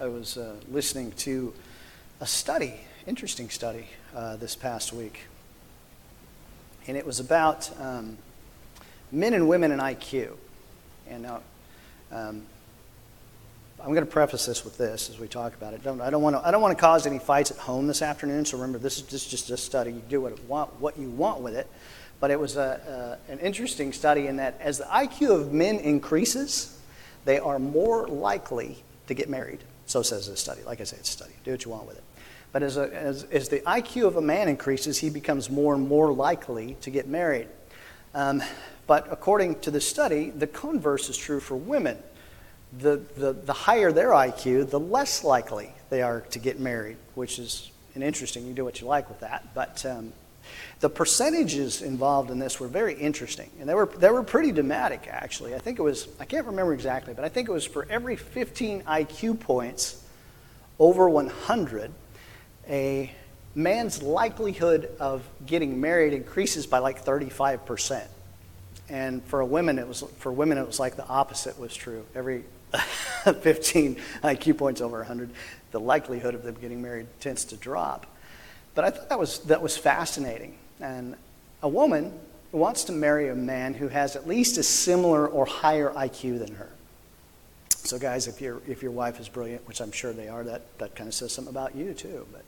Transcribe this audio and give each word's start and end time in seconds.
I 0.00 0.08
was 0.08 0.38
uh, 0.38 0.54
listening 0.70 1.12
to 1.18 1.52
a 2.22 2.26
study, 2.26 2.72
interesting 3.06 3.50
study, 3.50 3.86
uh, 4.16 4.36
this 4.36 4.56
past 4.56 4.94
week. 4.94 5.26
And 6.86 6.96
it 6.96 7.04
was 7.04 7.20
about 7.20 7.70
um, 7.78 8.16
men 9.12 9.34
and 9.34 9.46
women 9.46 9.72
and 9.72 9.80
IQ. 9.82 10.30
And 11.06 11.24
now, 11.24 11.42
um, 12.10 12.46
I'm 13.78 13.90
going 13.90 14.06
to 14.06 14.10
preface 14.10 14.46
this 14.46 14.64
with 14.64 14.78
this 14.78 15.10
as 15.10 15.18
we 15.18 15.28
talk 15.28 15.52
about 15.54 15.74
it. 15.74 15.84
Don't, 15.84 16.00
I 16.00 16.08
don't 16.08 16.22
want 16.22 16.34
to. 16.34 16.48
I 16.48 16.50
don't 16.50 16.62
want 16.62 16.74
to 16.74 16.80
cause 16.80 17.06
any 17.06 17.18
fights 17.18 17.50
at 17.50 17.58
home 17.58 17.86
this 17.86 18.00
afternoon. 18.00 18.46
So 18.46 18.56
remember, 18.56 18.78
this 18.78 18.96
is 18.96 19.02
just, 19.02 19.28
just 19.28 19.50
a 19.50 19.56
study. 19.58 19.92
You 19.92 20.02
do 20.08 20.22
what, 20.22 20.42
want, 20.44 20.80
what 20.80 20.98
you 20.98 21.10
want 21.10 21.42
with 21.42 21.54
it. 21.54 21.68
But 22.20 22.30
it 22.30 22.40
was 22.40 22.56
a, 22.56 23.18
an 23.28 23.38
interesting 23.40 23.92
study 23.92 24.28
in 24.28 24.36
that 24.36 24.58
as 24.62 24.78
the 24.78 24.84
IQ 24.84 25.38
of 25.38 25.52
men 25.52 25.76
increases, 25.76 26.78
they 27.26 27.38
are 27.38 27.58
more 27.58 28.08
likely 28.08 28.82
to 29.06 29.12
get 29.12 29.28
married. 29.28 29.60
So 29.90 30.02
says 30.02 30.28
this 30.28 30.38
study. 30.38 30.62
Like 30.62 30.80
I 30.80 30.84
say, 30.84 30.98
it's 30.98 31.08
a 31.08 31.12
study. 31.12 31.32
Do 31.42 31.50
what 31.50 31.64
you 31.64 31.72
want 31.72 31.88
with 31.88 31.96
it. 31.96 32.04
But 32.52 32.62
as, 32.62 32.76
a, 32.76 32.94
as, 32.94 33.24
as 33.24 33.48
the 33.48 33.58
IQ 33.58 34.06
of 34.06 34.14
a 34.14 34.20
man 34.20 34.48
increases, 34.48 34.98
he 34.98 35.10
becomes 35.10 35.50
more 35.50 35.74
and 35.74 35.88
more 35.88 36.12
likely 36.12 36.76
to 36.82 36.90
get 36.90 37.08
married. 37.08 37.48
Um, 38.14 38.40
but 38.86 39.08
according 39.10 39.58
to 39.62 39.72
the 39.72 39.80
study, 39.80 40.30
the 40.30 40.46
converse 40.46 41.08
is 41.08 41.16
true 41.16 41.40
for 41.40 41.56
women. 41.56 41.98
The, 42.78 43.02
the, 43.16 43.32
the 43.32 43.52
higher 43.52 43.90
their 43.90 44.10
IQ, 44.10 44.70
the 44.70 44.78
less 44.78 45.24
likely 45.24 45.72
they 45.88 46.02
are 46.02 46.20
to 46.20 46.38
get 46.38 46.60
married, 46.60 46.96
which 47.16 47.40
is 47.40 47.72
an 47.96 48.04
interesting. 48.04 48.46
You 48.46 48.54
do 48.54 48.64
what 48.64 48.80
you 48.80 48.86
like 48.86 49.08
with 49.08 49.18
that. 49.20 49.52
But 49.56 49.84
um, 49.84 50.12
the 50.80 50.90
percentages 50.90 51.82
involved 51.82 52.30
in 52.30 52.38
this 52.38 52.58
were 52.58 52.68
very 52.68 52.94
interesting, 52.94 53.50
and 53.60 53.68
they 53.68 53.74
were, 53.74 53.86
they 53.86 54.10
were 54.10 54.22
pretty 54.22 54.52
dramatic, 54.52 55.08
actually. 55.10 55.54
I 55.54 55.58
think 55.58 55.78
it 55.78 55.82
was, 55.82 56.08
I 56.18 56.24
can't 56.24 56.46
remember 56.46 56.72
exactly, 56.72 57.14
but 57.14 57.24
I 57.24 57.28
think 57.28 57.48
it 57.48 57.52
was 57.52 57.66
for 57.66 57.86
every 57.90 58.16
15 58.16 58.82
IQ 58.82 59.40
points 59.40 60.02
over 60.78 61.08
100, 61.08 61.92
a 62.68 63.10
man's 63.54 64.02
likelihood 64.02 64.90
of 64.98 65.22
getting 65.44 65.80
married 65.80 66.12
increases 66.12 66.66
by 66.66 66.78
like 66.78 67.04
35%. 67.04 68.06
And 68.88 69.22
for 69.24 69.40
a 69.40 69.46
women, 69.46 69.78
it 69.78 69.86
was 69.86 70.02
for 70.18 70.32
women 70.32 70.58
it 70.58 70.66
was 70.66 70.80
like 70.80 70.96
the 70.96 71.06
opposite 71.06 71.58
was 71.58 71.74
true. 71.74 72.04
Every 72.14 72.44
15 73.24 73.96
IQ 74.24 74.58
points 74.58 74.80
over 74.80 74.98
100, 74.98 75.30
the 75.70 75.80
likelihood 75.80 76.34
of 76.34 76.42
them 76.42 76.56
getting 76.60 76.82
married 76.82 77.06
tends 77.20 77.44
to 77.46 77.56
drop. 77.56 78.06
But 78.80 78.94
I 78.94 78.96
thought 78.96 79.08
that 79.10 79.18
was 79.18 79.40
that 79.40 79.60
was 79.60 79.76
fascinating. 79.76 80.56
And 80.80 81.14
a 81.62 81.68
woman 81.68 82.18
wants 82.50 82.84
to 82.84 82.92
marry 82.92 83.28
a 83.28 83.34
man 83.34 83.74
who 83.74 83.88
has 83.88 84.16
at 84.16 84.26
least 84.26 84.56
a 84.56 84.62
similar 84.62 85.28
or 85.28 85.44
higher 85.44 85.90
IQ 85.90 86.38
than 86.38 86.54
her. 86.54 86.70
So, 87.68 87.98
guys, 87.98 88.26
if, 88.26 88.40
your 88.40 88.62
if 88.66 88.80
your 88.82 88.92
wife 88.92 89.20
is 89.20 89.28
brilliant, 89.28 89.68
which 89.68 89.82
I'm 89.82 89.92
sure 89.92 90.14
they 90.14 90.28
are, 90.28 90.42
that, 90.44 90.62
that 90.78 90.94
kind 90.94 91.08
of 91.08 91.12
says 91.12 91.30
something 91.30 91.52
about 91.52 91.76
you, 91.76 91.92
too. 91.92 92.26
But 92.32 92.42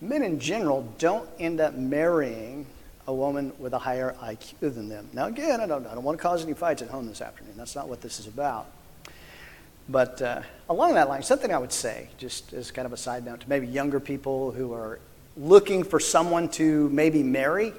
men 0.00 0.22
in 0.22 0.38
general 0.38 0.88
don't 0.98 1.28
end 1.40 1.60
up 1.60 1.74
marrying 1.74 2.66
a 3.08 3.12
woman 3.12 3.52
with 3.58 3.72
a 3.72 3.78
higher 3.80 4.14
IQ 4.22 4.60
than 4.60 4.88
them. 4.88 5.08
Now, 5.12 5.26
again, 5.26 5.60
I 5.60 5.66
don't, 5.66 5.88
I 5.88 5.94
don't 5.96 6.04
want 6.04 6.18
to 6.18 6.22
cause 6.22 6.44
any 6.44 6.54
fights 6.54 6.82
at 6.82 6.88
home 6.88 7.08
this 7.08 7.20
afternoon. 7.20 7.54
That's 7.56 7.74
not 7.74 7.88
what 7.88 8.00
this 8.00 8.20
is 8.20 8.28
about. 8.28 8.66
But 9.88 10.22
uh, 10.22 10.42
along 10.68 10.94
that 10.94 11.08
line, 11.08 11.24
something 11.24 11.52
I 11.52 11.58
would 11.58 11.72
say, 11.72 12.10
just 12.16 12.52
as 12.52 12.70
kind 12.70 12.86
of 12.86 12.92
a 12.92 12.96
side 12.96 13.24
note 13.24 13.40
to 13.40 13.48
maybe 13.48 13.66
younger 13.66 13.98
people 13.98 14.52
who 14.52 14.72
are 14.72 15.00
looking 15.36 15.84
for 15.84 16.00
someone 16.00 16.48
to 16.48 16.88
maybe 16.90 17.22
marry, 17.22 17.72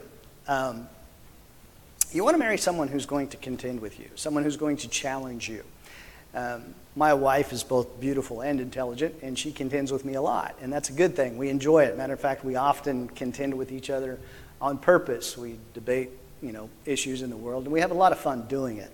um, 0.48 0.88
you 2.12 2.24
want 2.24 2.34
to 2.34 2.38
marry 2.38 2.58
someone 2.58 2.88
who's 2.88 3.06
going 3.06 3.28
to 3.30 3.38
contend 3.38 3.82
with 3.82 4.00
you, 4.00 4.10
someone 4.16 4.44
who's 4.44 4.58
going 4.58 4.78
to 4.78 4.88
challenge 4.88 5.50
you. 5.50 5.64
Um, 6.34 6.76
my 6.96 7.14
wife 7.14 7.54
is 7.54 7.64
both 7.64 8.00
beautiful 8.00 8.42
and 8.42 8.60
intelligent, 8.60 9.16
and 9.22 9.38
she 9.38 9.52
contends 9.52 9.92
with 9.92 10.06
me 10.06 10.16
a 10.16 10.22
lot, 10.22 10.56
and 10.62 10.72
that's 10.72 10.90
a 10.90 10.94
good 10.94 11.16
thing. 11.16 11.38
We 11.38 11.50
enjoy 11.50 11.84
it. 11.86 11.98
Matter 11.98 12.14
of 12.14 12.20
fact, 12.20 12.44
we 12.44 12.56
often 12.56 13.08
contend 13.10 13.54
with 13.54 13.72
each 13.72 13.90
other 13.90 14.20
on 14.62 14.78
purpose. 14.78 15.38
We 15.38 15.58
debate, 15.74 16.10
you 16.42 16.52
know, 16.52 16.70
issues 16.86 17.22
in 17.22 17.30
the 17.30 17.38
world, 17.38 17.64
and 17.64 17.74
we 17.74 17.82
have 17.82 17.92
a 17.92 17.96
lot 17.96 18.12
of 18.12 18.20
fun 18.20 18.48
doing 18.48 18.78
it. 18.78 18.92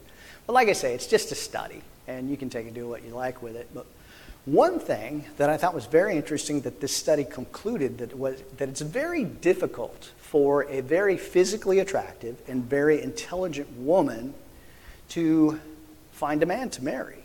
But 0.48 0.54
like 0.54 0.68
I 0.68 0.74
say, 0.74 0.94
it's 0.94 1.08
just 1.08 1.32
a 1.32 1.36
study, 1.36 1.82
and 2.08 2.30
you 2.30 2.38
can 2.38 2.50
take 2.50 2.66
and 2.66 2.76
do 2.76 2.88
what 2.88 3.04
you 3.04 3.12
like 3.12 3.42
with 3.42 3.56
it. 3.56 3.70
But 3.74 3.86
one 4.46 4.80
thing 4.80 5.26
that 5.38 5.50
I 5.50 5.58
thought 5.58 5.76
was 5.76 5.86
very 5.86 6.16
interesting 6.16 6.62
that 6.62 6.82
this 6.82 6.96
study 6.96 7.24
concluded 7.24 8.00
that 8.00 8.18
was 8.18 8.42
that 8.58 8.70
it's 8.70 8.82
very 8.82 9.24
difficult 9.24 10.12
for 10.18 10.64
a 10.64 10.82
very 10.82 11.18
physically 11.18 11.80
attractive 11.80 12.42
and 12.48 12.64
very 12.64 13.02
intelligent 13.02 13.70
woman 13.78 14.34
to 15.10 15.60
find 16.12 16.42
a 16.42 16.46
man 16.46 16.70
to 16.72 16.84
marry. 16.84 17.18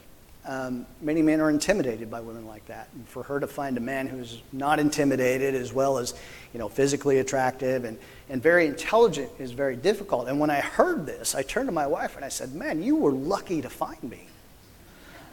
Um, 0.44 0.86
many 1.00 1.22
men 1.22 1.40
are 1.40 1.50
intimidated 1.50 2.10
by 2.10 2.20
women 2.20 2.46
like 2.46 2.66
that. 2.66 2.88
And 2.94 3.08
for 3.08 3.22
her 3.24 3.40
to 3.40 3.46
find 3.46 3.76
a 3.76 3.80
man 3.80 4.06
who's 4.06 4.42
not 4.52 4.78
intimidated 4.78 5.54
as 5.54 5.72
well 5.72 5.98
as 5.98 6.14
you 6.52 6.60
know, 6.60 6.68
physically 6.68 7.18
attractive 7.18 7.84
and, 7.84 7.98
and 8.28 8.42
very 8.42 8.66
intelligent 8.66 9.30
is 9.38 9.52
very 9.52 9.74
difficult. 9.74 10.28
And 10.28 10.38
when 10.38 10.50
I 10.50 10.60
heard 10.60 11.06
this, 11.06 11.34
I 11.34 11.42
turned 11.42 11.68
to 11.68 11.72
my 11.72 11.86
wife 11.86 12.14
and 12.14 12.24
I 12.24 12.28
said, 12.28 12.54
Man, 12.54 12.82
you 12.82 12.94
were 12.94 13.12
lucky 13.12 13.62
to 13.62 13.70
find 13.70 14.02
me. 14.02 14.28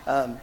Um, 0.08 0.40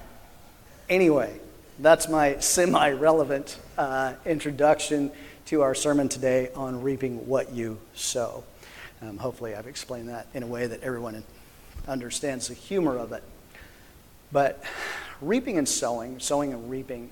Anyway, 0.91 1.39
that's 1.79 2.09
my 2.09 2.37
semi 2.41 2.91
relevant 2.91 3.57
uh, 3.79 4.15
introduction 4.27 5.13
to 5.47 5.63
our 5.63 5.73
sermon 5.73 6.09
today 6.09 6.51
on 6.57 6.83
reaping 6.83 7.29
what 7.29 7.53
you 7.53 7.79
sow. 7.95 8.43
Um, 9.01 9.17
hopefully, 9.17 9.55
I've 9.55 9.69
explained 9.69 10.09
that 10.09 10.27
in 10.35 10.43
a 10.43 10.49
way 10.49 10.67
that 10.67 10.83
everyone 10.83 11.23
understands 11.87 12.49
the 12.49 12.55
humor 12.55 12.99
of 12.99 13.13
it. 13.13 13.23
But 14.33 14.65
reaping 15.21 15.59
and 15.59 15.69
sowing, 15.69 16.19
sowing 16.19 16.53
and 16.53 16.69
reaping, 16.69 17.09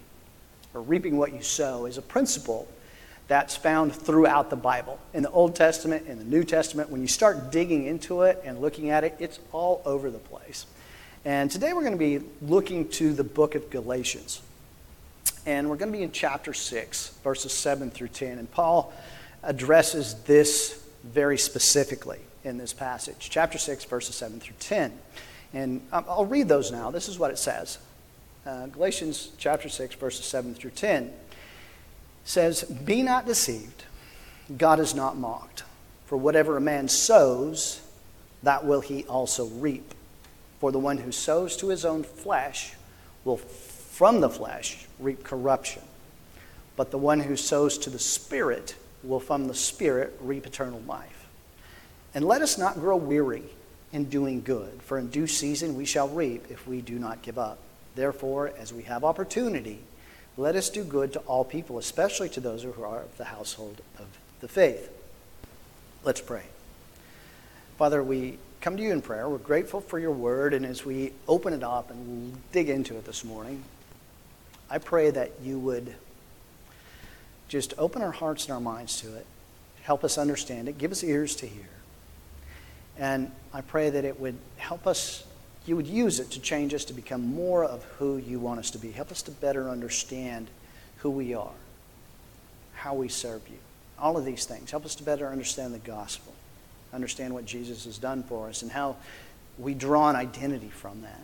or 0.74 0.82
reaping 0.82 1.16
what 1.16 1.32
you 1.32 1.40
sow, 1.40 1.86
is 1.86 1.98
a 1.98 2.02
principle 2.02 2.66
that's 3.28 3.56
found 3.56 3.94
throughout 3.94 4.50
the 4.50 4.56
Bible. 4.56 4.98
In 5.14 5.22
the 5.22 5.30
Old 5.30 5.54
Testament, 5.54 6.08
in 6.08 6.18
the 6.18 6.24
New 6.24 6.42
Testament, 6.42 6.90
when 6.90 7.00
you 7.00 7.06
start 7.06 7.52
digging 7.52 7.84
into 7.84 8.22
it 8.22 8.42
and 8.44 8.60
looking 8.60 8.90
at 8.90 9.04
it, 9.04 9.14
it's 9.20 9.38
all 9.52 9.82
over 9.84 10.10
the 10.10 10.18
place. 10.18 10.66
And 11.24 11.50
today 11.50 11.72
we're 11.72 11.82
going 11.82 11.92
to 11.92 11.98
be 11.98 12.24
looking 12.40 12.88
to 12.90 13.12
the 13.12 13.24
book 13.24 13.54
of 13.54 13.70
Galatians. 13.70 14.40
And 15.46 15.68
we're 15.68 15.76
going 15.76 15.90
to 15.90 15.98
be 15.98 16.04
in 16.04 16.12
chapter 16.12 16.54
6, 16.54 17.08
verses 17.24 17.52
7 17.52 17.90
through 17.90 18.08
10. 18.08 18.38
And 18.38 18.50
Paul 18.50 18.92
addresses 19.42 20.14
this 20.24 20.84
very 21.04 21.38
specifically 21.38 22.20
in 22.44 22.58
this 22.58 22.72
passage. 22.72 23.28
Chapter 23.30 23.58
6, 23.58 23.84
verses 23.84 24.14
7 24.14 24.40
through 24.40 24.56
10. 24.60 24.92
And 25.54 25.80
I'll 25.92 26.26
read 26.26 26.48
those 26.48 26.70
now. 26.70 26.90
This 26.90 27.08
is 27.08 27.18
what 27.18 27.30
it 27.30 27.38
says 27.38 27.78
uh, 28.46 28.66
Galatians 28.66 29.30
chapter 29.36 29.68
6, 29.68 29.94
verses 29.96 30.24
7 30.24 30.54
through 30.54 30.70
10 30.70 31.12
says, 32.24 32.62
Be 32.64 33.02
not 33.02 33.26
deceived, 33.26 33.84
God 34.56 34.80
is 34.80 34.94
not 34.94 35.16
mocked. 35.16 35.64
For 36.06 36.16
whatever 36.16 36.56
a 36.56 36.60
man 36.60 36.88
sows, 36.88 37.82
that 38.42 38.64
will 38.64 38.80
he 38.80 39.04
also 39.04 39.46
reap. 39.46 39.92
For 40.58 40.72
the 40.72 40.78
one 40.78 40.98
who 40.98 41.12
sows 41.12 41.56
to 41.58 41.68
his 41.68 41.84
own 41.84 42.02
flesh 42.02 42.74
will 43.24 43.36
from 43.36 44.20
the 44.20 44.30
flesh 44.30 44.86
reap 44.98 45.24
corruption. 45.24 45.82
But 46.76 46.90
the 46.90 46.98
one 46.98 47.20
who 47.20 47.36
sows 47.36 47.78
to 47.78 47.90
the 47.90 47.98
Spirit 47.98 48.76
will 49.02 49.20
from 49.20 49.48
the 49.48 49.54
Spirit 49.54 50.16
reap 50.20 50.46
eternal 50.46 50.82
life. 50.86 51.26
And 52.14 52.24
let 52.24 52.42
us 52.42 52.58
not 52.58 52.74
grow 52.80 52.96
weary 52.96 53.44
in 53.92 54.04
doing 54.04 54.42
good, 54.42 54.82
for 54.82 54.98
in 54.98 55.08
due 55.08 55.26
season 55.26 55.76
we 55.76 55.84
shall 55.84 56.08
reap 56.08 56.46
if 56.50 56.66
we 56.66 56.80
do 56.80 56.98
not 56.98 57.22
give 57.22 57.38
up. 57.38 57.58
Therefore, 57.94 58.52
as 58.58 58.72
we 58.72 58.82
have 58.84 59.04
opportunity, 59.04 59.80
let 60.36 60.54
us 60.54 60.70
do 60.70 60.84
good 60.84 61.12
to 61.14 61.18
all 61.20 61.44
people, 61.44 61.78
especially 61.78 62.28
to 62.30 62.40
those 62.40 62.62
who 62.62 62.82
are 62.82 63.02
of 63.02 63.16
the 63.16 63.24
household 63.24 63.80
of 63.98 64.06
the 64.40 64.48
faith. 64.48 64.90
Let's 66.04 66.20
pray. 66.20 66.44
Father, 67.76 68.02
we 68.02 68.38
come 68.60 68.76
to 68.76 68.82
you 68.82 68.92
in 68.92 69.02
prayer. 69.02 69.28
We're 69.28 69.38
grateful 69.38 69.80
for 69.80 69.98
your 69.98 70.12
word, 70.12 70.52
and 70.54 70.66
as 70.66 70.84
we 70.84 71.12
open 71.26 71.52
it 71.52 71.62
up 71.62 71.90
and 71.90 72.36
dig 72.52 72.68
into 72.68 72.96
it 72.96 73.04
this 73.04 73.24
morning, 73.24 73.62
I 74.70 74.78
pray 74.78 75.10
that 75.10 75.32
you 75.42 75.58
would 75.58 75.94
just 77.48 77.72
open 77.78 78.02
our 78.02 78.10
hearts 78.10 78.44
and 78.44 78.52
our 78.52 78.60
minds 78.60 79.00
to 79.00 79.16
it, 79.16 79.26
help 79.82 80.04
us 80.04 80.18
understand 80.18 80.68
it, 80.68 80.76
give 80.76 80.92
us 80.92 81.02
ears 81.02 81.36
to 81.36 81.46
hear. 81.46 81.68
And 82.98 83.30
I 83.54 83.60
pray 83.60 83.90
that 83.90 84.04
it 84.04 84.20
would 84.20 84.36
help 84.56 84.86
us, 84.86 85.24
you 85.64 85.76
would 85.76 85.86
use 85.86 86.20
it 86.20 86.32
to 86.32 86.40
change 86.40 86.74
us 86.74 86.84
to 86.86 86.92
become 86.92 87.34
more 87.34 87.64
of 87.64 87.84
who 87.98 88.18
you 88.18 88.40
want 88.40 88.58
us 88.58 88.70
to 88.72 88.78
be. 88.78 88.90
Help 88.90 89.10
us 89.10 89.22
to 89.22 89.30
better 89.30 89.70
understand 89.70 90.48
who 90.98 91.10
we 91.10 91.32
are, 91.32 91.54
how 92.74 92.94
we 92.94 93.08
serve 93.08 93.40
you, 93.48 93.58
all 93.98 94.16
of 94.18 94.24
these 94.24 94.44
things. 94.44 94.72
Help 94.72 94.84
us 94.84 94.96
to 94.96 95.04
better 95.04 95.28
understand 95.28 95.72
the 95.72 95.78
gospel 95.78 96.34
understand 96.92 97.34
what 97.34 97.44
Jesus 97.44 97.84
has 97.84 97.98
done 97.98 98.22
for 98.22 98.48
us 98.48 98.62
and 98.62 98.70
how 98.70 98.96
we 99.58 99.74
draw 99.74 100.08
an 100.08 100.16
identity 100.16 100.68
from 100.68 101.02
that. 101.02 101.20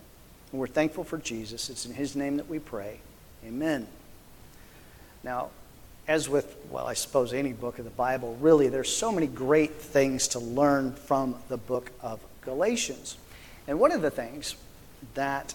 And 0.53 0.61
we're 0.61 0.67
thankful 0.67 1.05
for 1.05 1.19
Jesus. 1.19 1.71
It's 1.71 1.87
in 1.87 1.95
His 1.95 2.17
name 2.17 2.37
that 2.37 2.49
we 2.49 2.59
pray. 2.59 3.01
Amen. 3.47 3.87
Now, 5.23 5.51
as 6.07 6.29
with, 6.29 6.57
well, 6.71 6.87
I 6.87 6.95
suppose 6.95 7.33
any 7.33 7.53
book 7.53 7.79
of 7.79 7.85
the 7.85 7.91
Bible, 7.91 8.37
really, 8.41 8.69
there's 8.69 8.95
so 8.95 9.11
many 9.11 9.27
great 9.27 9.73
things 9.75 10.29
to 10.29 10.39
learn 10.39 10.93
from 10.93 11.37
the 11.49 11.57
book 11.57 11.91
of 12.03 12.21
Galatians. 12.43 13.17
And 13.67 13.81
one 13.81 13.91
of 13.93 14.03
the 14.03 14.11
things 14.11 14.55
that 15.15 15.55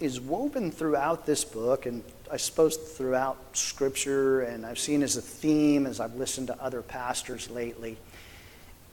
is 0.00 0.20
woven 0.20 0.70
throughout 0.70 1.24
this 1.24 1.44
book, 1.44 1.86
and 1.86 2.02
I 2.30 2.36
suppose 2.36 2.76
throughout 2.76 3.38
Scripture, 3.56 4.42
and 4.42 4.66
I've 4.66 4.78
seen 4.78 5.02
as 5.02 5.16
a 5.16 5.22
theme 5.22 5.86
as 5.86 6.00
I've 6.00 6.16
listened 6.16 6.48
to 6.48 6.62
other 6.62 6.82
pastors 6.82 7.48
lately, 7.48 7.96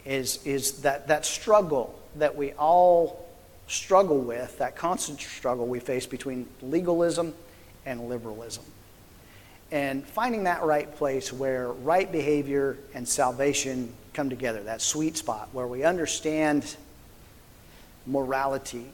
is, 0.06 0.45
is 0.45 0.81
that, 0.81 1.07
that 1.07 1.25
struggle 1.25 1.98
that 2.18 2.36
we 2.36 2.51
all 2.53 3.27
struggle 3.68 4.19
with, 4.19 4.57
that 4.57 4.75
constant 4.75 5.19
struggle 5.19 5.65
we 5.65 5.80
face 5.80 6.06
between 6.06 6.48
legalism 6.62 7.33
and 7.86 8.09
liberalism. 8.09 8.63
And 9.71 10.06
finding 10.06 10.44
that 10.44 10.63
right 10.63 10.94
place 10.95 11.31
where 11.31 11.71
right 11.71 12.12
behavior 12.12 12.77
and 12.94 13.07
salvation 13.07 13.94
come 14.13 14.30
together, 14.30 14.62
that 14.63 14.81
sweet 14.81 15.15
spot 15.15 15.50
where 15.53 15.68
we 15.68 15.83
understand 15.83 16.75
morality 18.06 18.86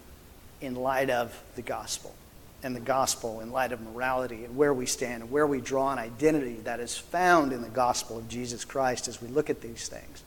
in 0.62 0.76
light 0.76 1.10
of 1.10 1.36
the 1.56 1.62
gospel, 1.64 2.14
and 2.62 2.76
the 2.76 2.80
gospel 2.80 3.42
in 3.42 3.52
light 3.52 3.72
of 3.72 3.82
morality, 3.82 4.46
and 4.46 4.56
where 4.56 4.74
we 4.74 4.86
stand, 4.86 5.24
and 5.24 5.32
where 5.32 5.48
we 5.48 5.62
draw 5.62 5.92
an 5.92 6.00
identity 6.00 6.58
that 6.64 6.80
is 6.80 6.96
found 6.96 7.54
in 7.54 7.62
the 7.62 7.70
gospel 7.70 8.18
of 8.18 8.28
Jesus 8.28 8.66
Christ 8.66 9.08
as 9.08 9.22
we 9.22 9.28
look 9.28 9.50
at 9.50 9.62
these 9.62 9.88
things. 9.88 10.24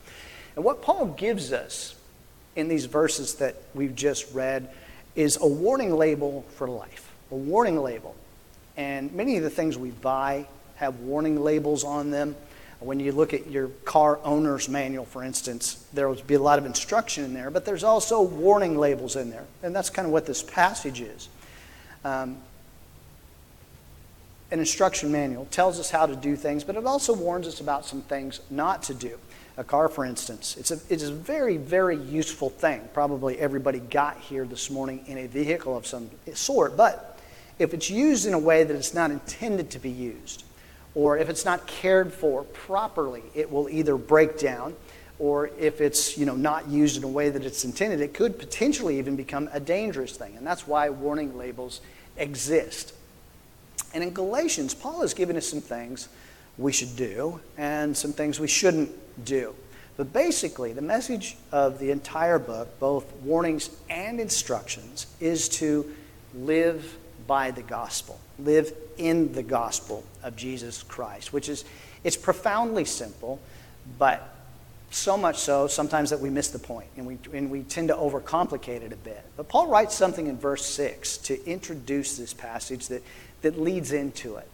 And 0.60 0.64
what 0.66 0.82
Paul 0.82 1.06
gives 1.06 1.54
us 1.54 1.94
in 2.54 2.68
these 2.68 2.84
verses 2.84 3.36
that 3.36 3.54
we've 3.72 3.94
just 3.94 4.30
read 4.34 4.68
is 5.16 5.38
a 5.40 5.46
warning 5.46 5.96
label 5.96 6.44
for 6.56 6.68
life, 6.68 7.10
a 7.30 7.34
warning 7.34 7.82
label. 7.82 8.14
And 8.76 9.10
many 9.14 9.38
of 9.38 9.42
the 9.42 9.48
things 9.48 9.78
we 9.78 9.90
buy 9.90 10.46
have 10.76 11.00
warning 11.00 11.42
labels 11.42 11.82
on 11.82 12.10
them. 12.10 12.36
When 12.78 13.00
you 13.00 13.12
look 13.12 13.32
at 13.32 13.50
your 13.50 13.68
car 13.86 14.20
owner's 14.22 14.68
manual, 14.68 15.06
for 15.06 15.24
instance, 15.24 15.82
there 15.94 16.06
will 16.10 16.16
be 16.16 16.34
a 16.34 16.42
lot 16.42 16.58
of 16.58 16.66
instruction 16.66 17.24
in 17.24 17.32
there, 17.32 17.50
but 17.50 17.64
there's 17.64 17.82
also 17.82 18.20
warning 18.20 18.76
labels 18.76 19.16
in 19.16 19.30
there. 19.30 19.46
And 19.62 19.74
that's 19.74 19.88
kind 19.88 20.04
of 20.04 20.12
what 20.12 20.26
this 20.26 20.42
passage 20.42 21.00
is. 21.00 21.30
Um, 22.04 22.36
an 24.50 24.58
instruction 24.58 25.10
manual 25.10 25.46
tells 25.46 25.80
us 25.80 25.90
how 25.90 26.04
to 26.04 26.14
do 26.14 26.36
things, 26.36 26.64
but 26.64 26.76
it 26.76 26.84
also 26.84 27.14
warns 27.14 27.46
us 27.46 27.62
about 27.62 27.86
some 27.86 28.02
things 28.02 28.40
not 28.50 28.82
to 28.82 28.92
do. 28.92 29.18
A 29.56 29.64
car, 29.64 29.88
for 29.88 30.04
instance, 30.04 30.56
it's 30.56 30.70
a, 30.70 30.78
it's 30.88 31.02
a 31.02 31.12
very, 31.12 31.56
very 31.56 31.96
useful 31.96 32.48
thing. 32.48 32.88
Probably 32.94 33.38
everybody 33.38 33.78
got 33.78 34.18
here 34.18 34.44
this 34.46 34.70
morning 34.70 35.04
in 35.06 35.18
a 35.18 35.26
vehicle 35.26 35.76
of 35.76 35.86
some 35.86 36.10
sort, 36.34 36.76
but 36.76 37.18
if 37.58 37.74
it's 37.74 37.90
used 37.90 38.26
in 38.26 38.32
a 38.32 38.38
way 38.38 38.64
that 38.64 38.74
it's 38.74 38.94
not 38.94 39.10
intended 39.10 39.70
to 39.72 39.78
be 39.78 39.90
used, 39.90 40.44
or 40.94 41.18
if 41.18 41.28
it's 41.28 41.44
not 41.44 41.66
cared 41.66 42.12
for 42.12 42.44
properly, 42.44 43.22
it 43.34 43.50
will 43.50 43.68
either 43.68 43.96
break 43.96 44.38
down, 44.38 44.74
or 45.18 45.50
if 45.58 45.80
it's 45.82 46.16
you 46.16 46.24
know, 46.24 46.34
not 46.34 46.68
used 46.68 46.96
in 46.96 47.04
a 47.04 47.08
way 47.08 47.28
that 47.28 47.44
it's 47.44 47.64
intended, 47.64 48.00
it 48.00 48.14
could 48.14 48.38
potentially 48.38 48.98
even 48.98 49.14
become 49.14 49.48
a 49.52 49.60
dangerous 49.60 50.16
thing. 50.16 50.36
And 50.36 50.46
that's 50.46 50.66
why 50.66 50.88
warning 50.88 51.36
labels 51.36 51.82
exist. 52.16 52.94
And 53.92 54.02
in 54.02 54.10
Galatians, 54.10 54.74
Paul 54.74 55.02
has 55.02 55.12
given 55.12 55.36
us 55.36 55.46
some 55.46 55.60
things 55.60 56.08
we 56.60 56.72
should 56.72 56.94
do 56.96 57.40
and 57.56 57.96
some 57.96 58.12
things 58.12 58.38
we 58.38 58.48
shouldn't 58.48 58.90
do. 59.24 59.54
But 59.96 60.12
basically, 60.12 60.72
the 60.72 60.82
message 60.82 61.36
of 61.52 61.78
the 61.78 61.90
entire 61.90 62.38
book, 62.38 62.78
both 62.78 63.12
warnings 63.16 63.70
and 63.88 64.20
instructions, 64.20 65.06
is 65.20 65.48
to 65.50 65.90
live 66.34 66.96
by 67.26 67.50
the 67.50 67.62
gospel, 67.62 68.18
live 68.38 68.72
in 68.96 69.32
the 69.32 69.42
gospel 69.42 70.04
of 70.22 70.36
Jesus 70.36 70.82
Christ, 70.82 71.32
which 71.32 71.48
is 71.48 71.64
it's 72.02 72.16
profoundly 72.16 72.84
simple, 72.84 73.40
but 73.98 74.34
so 74.90 75.16
much 75.16 75.38
so 75.38 75.66
sometimes 75.66 76.10
that 76.10 76.20
we 76.20 76.30
miss 76.30 76.48
the 76.48 76.58
point 76.58 76.88
and 76.96 77.06
we, 77.06 77.18
and 77.32 77.50
we 77.50 77.62
tend 77.62 77.88
to 77.88 77.94
overcomplicate 77.94 78.82
it 78.82 78.92
a 78.92 78.96
bit. 78.96 79.22
But 79.36 79.48
Paul 79.48 79.68
writes 79.68 79.94
something 79.94 80.26
in 80.26 80.36
verse 80.36 80.64
6 80.66 81.18
to 81.18 81.44
introduce 81.46 82.16
this 82.16 82.34
passage 82.34 82.88
that, 82.88 83.02
that 83.42 83.60
leads 83.60 83.92
into 83.92 84.36
it. 84.36 84.48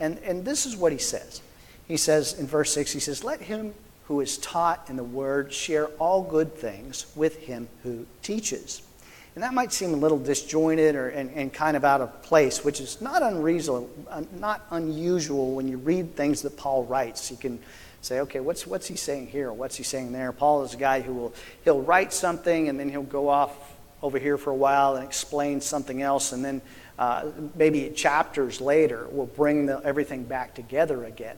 And, 0.00 0.18
and 0.18 0.44
this 0.44 0.66
is 0.66 0.76
what 0.76 0.92
he 0.92 0.98
says. 0.98 1.40
He 1.86 1.96
says 1.96 2.38
in 2.38 2.46
verse 2.46 2.72
6, 2.72 2.92
he 2.92 3.00
says, 3.00 3.24
Let 3.24 3.40
him 3.40 3.74
who 4.06 4.20
is 4.20 4.38
taught 4.38 4.86
in 4.88 4.96
the 4.96 5.04
word 5.04 5.52
share 5.52 5.86
all 5.98 6.22
good 6.22 6.54
things 6.54 7.06
with 7.14 7.36
him 7.38 7.68
who 7.82 8.06
teaches. 8.22 8.82
And 9.34 9.42
that 9.42 9.52
might 9.52 9.72
seem 9.72 9.92
a 9.92 9.96
little 9.96 10.18
disjointed 10.18 10.94
or, 10.94 11.08
and, 11.08 11.30
and 11.32 11.52
kind 11.52 11.76
of 11.76 11.84
out 11.84 12.00
of 12.00 12.22
place, 12.22 12.64
which 12.64 12.80
is 12.80 13.00
not, 13.00 13.22
unreasonable, 13.22 13.90
not 14.38 14.64
unusual 14.70 15.54
when 15.54 15.66
you 15.66 15.78
read 15.78 16.14
things 16.14 16.42
that 16.42 16.56
Paul 16.56 16.84
writes. 16.84 17.30
You 17.30 17.36
can 17.36 17.58
say, 18.00 18.20
okay, 18.20 18.40
what's, 18.40 18.66
what's 18.66 18.86
he 18.86 18.96
saying 18.96 19.28
here? 19.28 19.52
What's 19.52 19.76
he 19.76 19.82
saying 19.82 20.12
there? 20.12 20.30
Paul 20.30 20.62
is 20.62 20.74
a 20.74 20.76
guy 20.76 21.00
who 21.00 21.14
will 21.14 21.34
he'll 21.64 21.82
write 21.82 22.12
something 22.12 22.68
and 22.68 22.78
then 22.78 22.88
he'll 22.88 23.02
go 23.02 23.28
off 23.28 23.74
over 24.02 24.18
here 24.18 24.36
for 24.36 24.50
a 24.50 24.54
while 24.54 24.96
and 24.96 25.04
explain 25.04 25.62
something 25.62 26.02
else, 26.02 26.32
and 26.32 26.44
then 26.44 26.60
uh, 26.98 27.26
maybe 27.54 27.90
chapters 27.90 28.60
later 28.60 29.06
will 29.10 29.26
bring 29.26 29.66
the, 29.66 29.80
everything 29.84 30.24
back 30.24 30.54
together 30.54 31.04
again. 31.04 31.36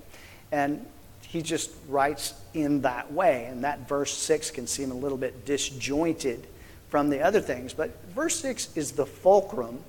And 0.53 0.85
he 1.23 1.43
just 1.43 1.71
writes 1.89 2.35
in 2.55 2.83
that 2.83 3.13
way, 3.13 3.47
and 3.47 3.65
that 3.65 3.89
verse 3.89 4.13
6 4.13 4.51
can 4.53 4.67
seem 4.67 4.91
a 4.91 4.95
little 4.95 5.19
bit 5.19 5.45
disjointed 5.45 6.47
from 6.89 7.11
the 7.11 7.21
other 7.21 7.41
things. 7.41 7.73
But 7.73 7.91
verse 8.11 8.39
6 8.41 8.77
is 8.77 8.93
the 8.93 9.07
fulcrum 9.07 9.81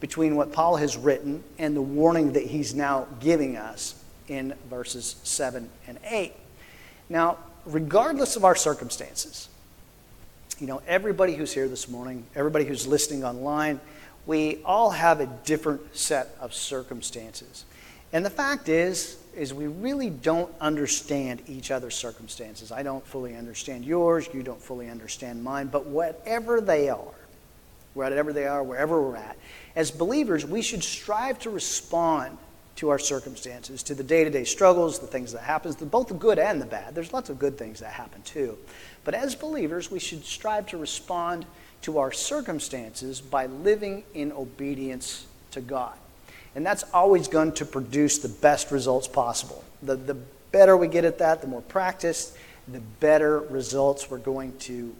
between 0.00 0.36
what 0.36 0.52
Paul 0.52 0.76
has 0.76 0.96
written 0.96 1.42
and 1.58 1.74
the 1.74 1.82
warning 1.82 2.32
that 2.32 2.44
he's 2.44 2.74
now 2.74 3.06
giving 3.20 3.56
us 3.56 3.94
in 4.28 4.54
verses 4.68 5.16
7 5.22 5.68
and 5.86 5.98
8. 6.04 6.32
Now, 7.08 7.38
regardless 7.64 8.36
of 8.36 8.44
our 8.44 8.54
circumstances, 8.54 9.48
you 10.58 10.66
know, 10.66 10.82
everybody 10.86 11.34
who's 11.34 11.52
here 11.52 11.68
this 11.68 11.88
morning, 11.88 12.24
everybody 12.34 12.64
who's 12.64 12.86
listening 12.86 13.24
online, 13.24 13.80
we 14.26 14.60
all 14.64 14.90
have 14.90 15.20
a 15.20 15.26
different 15.44 15.96
set 15.96 16.36
of 16.40 16.52
circumstances. 16.52 17.64
And 18.12 18.24
the 18.24 18.30
fact 18.30 18.68
is, 18.68 19.18
is 19.34 19.52
we 19.52 19.66
really 19.66 20.10
don't 20.10 20.52
understand 20.60 21.42
each 21.46 21.70
other's 21.70 21.94
circumstances. 21.94 22.72
I 22.72 22.82
don't 22.82 23.06
fully 23.06 23.36
understand 23.36 23.84
yours, 23.84 24.28
you 24.32 24.42
don't 24.42 24.60
fully 24.60 24.88
understand 24.88 25.44
mine, 25.44 25.68
but 25.68 25.86
whatever 25.86 26.60
they 26.60 26.88
are, 26.88 27.14
whatever 27.94 28.32
they 28.32 28.46
are, 28.46 28.62
wherever 28.62 29.00
we're 29.00 29.16
at, 29.16 29.36
as 29.74 29.90
believers, 29.90 30.46
we 30.46 30.62
should 30.62 30.82
strive 30.82 31.38
to 31.40 31.50
respond 31.50 32.38
to 32.76 32.90
our 32.90 32.98
circumstances, 32.98 33.82
to 33.82 33.94
the 33.94 34.04
day-to-day 34.04 34.44
struggles, 34.44 34.98
the 34.98 35.06
things 35.06 35.32
that 35.32 35.42
happen, 35.42 35.72
both 35.86 36.08
the 36.08 36.14
good 36.14 36.38
and 36.38 36.60
the 36.60 36.66
bad. 36.66 36.94
There's 36.94 37.12
lots 37.12 37.30
of 37.30 37.38
good 37.38 37.56
things 37.56 37.80
that 37.80 37.92
happen 37.92 38.22
too. 38.22 38.58
But 39.04 39.14
as 39.14 39.34
believers, 39.34 39.90
we 39.90 39.98
should 39.98 40.24
strive 40.24 40.66
to 40.68 40.76
respond 40.76 41.46
to 41.82 41.98
our 41.98 42.12
circumstances 42.12 43.20
by 43.20 43.46
living 43.46 44.04
in 44.14 44.32
obedience 44.32 45.26
to 45.52 45.60
God. 45.60 45.94
And 46.54 46.64
that's 46.64 46.84
always 46.94 47.28
going 47.28 47.52
to 47.52 47.64
produce 47.64 48.18
the 48.18 48.28
best 48.28 48.70
results 48.70 49.06
possible. 49.06 49.62
The, 49.82 49.96
the 49.96 50.16
better 50.52 50.76
we 50.76 50.88
get 50.88 51.04
at 51.04 51.18
that, 51.18 51.42
the 51.42 51.46
more 51.46 51.60
practice, 51.60 52.36
the 52.66 52.80
better 53.00 53.40
results 53.40 54.10
we're 54.10 54.18
going 54.18 54.56
to 54.60 54.94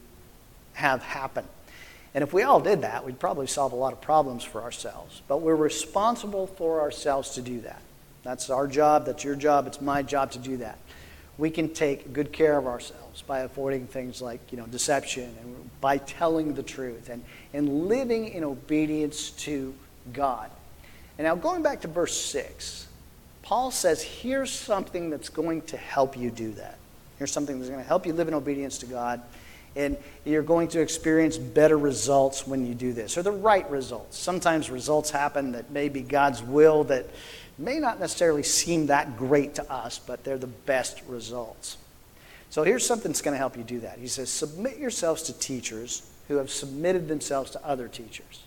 have 0.73 1.01
happen. 1.01 1.45
And 2.13 2.23
if 2.23 2.31
we 2.31 2.43
all 2.43 2.59
did 2.59 2.81
that, 2.81 3.05
we'd 3.05 3.19
probably 3.19 3.47
solve 3.47 3.73
a 3.73 3.75
lot 3.75 3.93
of 3.93 4.01
problems 4.01 4.43
for 4.43 4.61
ourselves. 4.61 5.21
But 5.27 5.41
we're 5.41 5.55
responsible 5.55 6.47
for 6.47 6.81
ourselves 6.81 7.31
to 7.31 7.41
do 7.41 7.61
that. 7.61 7.81
That's 8.23 8.49
our 8.49 8.67
job, 8.67 9.05
that's 9.05 9.23
your 9.23 9.35
job, 9.35 9.67
it's 9.67 9.81
my 9.81 10.03
job 10.03 10.31
to 10.31 10.39
do 10.39 10.57
that. 10.57 10.77
We 11.37 11.49
can 11.49 11.73
take 11.73 12.13
good 12.13 12.31
care 12.31 12.57
of 12.57 12.67
ourselves 12.67 13.06
by 13.21 13.39
avoiding 13.39 13.87
things 13.87 14.21
like 14.21 14.39
you 14.51 14.57
know, 14.57 14.65
deception 14.65 15.35
and 15.41 15.69
by 15.81 15.97
telling 15.97 16.53
the 16.53 16.63
truth 16.63 17.09
and, 17.09 17.23
and 17.53 17.87
living 17.87 18.29
in 18.29 18.43
obedience 18.43 19.31
to 19.31 19.73
God. 20.13 20.49
And 21.17 21.25
now, 21.25 21.35
going 21.35 21.63
back 21.63 21.81
to 21.81 21.87
verse 21.87 22.19
6, 22.19 22.87
Paul 23.41 23.71
says, 23.71 24.03
here's 24.03 24.51
something 24.51 25.09
that's 25.09 25.29
going 25.29 25.61
to 25.63 25.77
help 25.77 26.17
you 26.17 26.29
do 26.29 26.51
that. 26.53 26.77
Here's 27.17 27.31
something 27.31 27.57
that's 27.57 27.69
going 27.69 27.81
to 27.81 27.87
help 27.87 28.05
you 28.05 28.13
live 28.13 28.27
in 28.27 28.33
obedience 28.33 28.77
to 28.79 28.85
God. 28.85 29.21
And 29.75 29.97
you're 30.25 30.43
going 30.43 30.67
to 30.69 30.81
experience 30.81 31.37
better 31.37 31.77
results 31.77 32.47
when 32.47 32.65
you 32.65 32.73
do 32.73 32.93
this, 32.93 33.17
or 33.17 33.23
the 33.23 33.31
right 33.31 33.69
results. 33.69 34.17
Sometimes 34.17 34.69
results 34.69 35.11
happen 35.11 35.53
that 35.53 35.71
may 35.71 35.87
be 35.87 36.01
God's 36.01 36.41
will 36.43 36.83
that 36.85 37.05
may 37.57 37.79
not 37.79 37.99
necessarily 37.99 38.43
seem 38.43 38.87
that 38.87 39.17
great 39.17 39.55
to 39.55 39.71
us, 39.71 39.99
but 39.99 40.23
they're 40.23 40.37
the 40.37 40.47
best 40.47 41.01
results. 41.07 41.77
So 42.49 42.63
here's 42.63 42.85
something 42.85 43.11
that's 43.11 43.21
going 43.21 43.33
to 43.33 43.39
help 43.39 43.57
you 43.57 43.63
do 43.63 43.81
that. 43.81 43.99
He 43.99 44.07
says, 44.07 44.29
Submit 44.29 44.77
yourselves 44.77 45.23
to 45.23 45.33
teachers 45.33 46.09
who 46.27 46.37
have 46.37 46.49
submitted 46.49 47.07
themselves 47.07 47.51
to 47.51 47.65
other 47.65 47.87
teachers. 47.87 48.43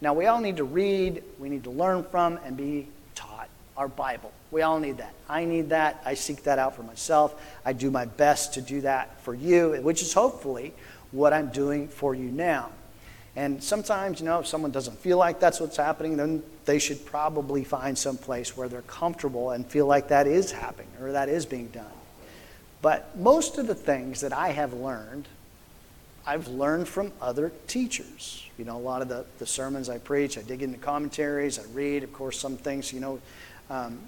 Now, 0.00 0.14
we 0.14 0.26
all 0.26 0.40
need 0.40 0.58
to 0.58 0.64
read, 0.64 1.22
we 1.38 1.48
need 1.48 1.64
to 1.64 1.70
learn 1.70 2.04
from, 2.04 2.38
and 2.44 2.56
be 2.56 2.88
taught 3.14 3.48
our 3.76 3.88
Bible. 3.88 4.32
We 4.50 4.62
all 4.62 4.78
need 4.78 4.98
that. 4.98 5.14
I 5.28 5.44
need 5.44 5.70
that. 5.70 6.02
I 6.04 6.14
seek 6.14 6.42
that 6.44 6.58
out 6.58 6.76
for 6.76 6.82
myself. 6.82 7.34
I 7.64 7.72
do 7.72 7.90
my 7.90 8.04
best 8.04 8.54
to 8.54 8.60
do 8.60 8.82
that 8.82 9.20
for 9.22 9.34
you, 9.34 9.80
which 9.82 10.02
is 10.02 10.12
hopefully 10.12 10.72
what 11.10 11.32
I'm 11.32 11.48
doing 11.48 11.88
for 11.88 12.14
you 12.14 12.30
now. 12.30 12.70
And 13.36 13.62
sometimes, 13.62 14.20
you 14.20 14.26
know, 14.26 14.40
if 14.40 14.46
someone 14.46 14.70
doesn't 14.70 14.98
feel 14.98 15.18
like 15.18 15.40
that's 15.40 15.58
what's 15.58 15.76
happening, 15.76 16.16
then 16.16 16.42
they 16.66 16.78
should 16.78 17.04
probably 17.04 17.64
find 17.64 17.98
some 17.98 18.16
place 18.16 18.56
where 18.56 18.68
they're 18.68 18.82
comfortable 18.82 19.50
and 19.50 19.66
feel 19.66 19.86
like 19.86 20.08
that 20.08 20.26
is 20.26 20.52
happening 20.52 20.88
or 21.00 21.12
that 21.12 21.28
is 21.28 21.44
being 21.44 21.66
done. 21.68 21.86
But 22.84 23.16
most 23.18 23.56
of 23.56 23.66
the 23.66 23.74
things 23.74 24.20
that 24.20 24.34
I 24.34 24.50
have 24.50 24.74
learned 24.74 25.26
I've 26.26 26.48
learned 26.48 26.88
from 26.88 27.12
other 27.20 27.52
teachers. 27.66 28.46
You 28.58 28.64
know, 28.64 28.76
a 28.76 28.78
lot 28.78 29.02
of 29.02 29.08
the, 29.08 29.24
the 29.38 29.46
sermons 29.46 29.88
I 29.88 29.98
preach, 29.98 30.38
I 30.38 30.42
dig 30.42 30.62
into 30.62 30.78
commentaries, 30.78 31.58
I 31.58 31.62
read. 31.72 32.02
Of 32.02 32.12
course, 32.12 32.38
some 32.38 32.56
things, 32.56 32.92
you 32.92 33.00
know, 33.00 33.20
um, 33.68 33.98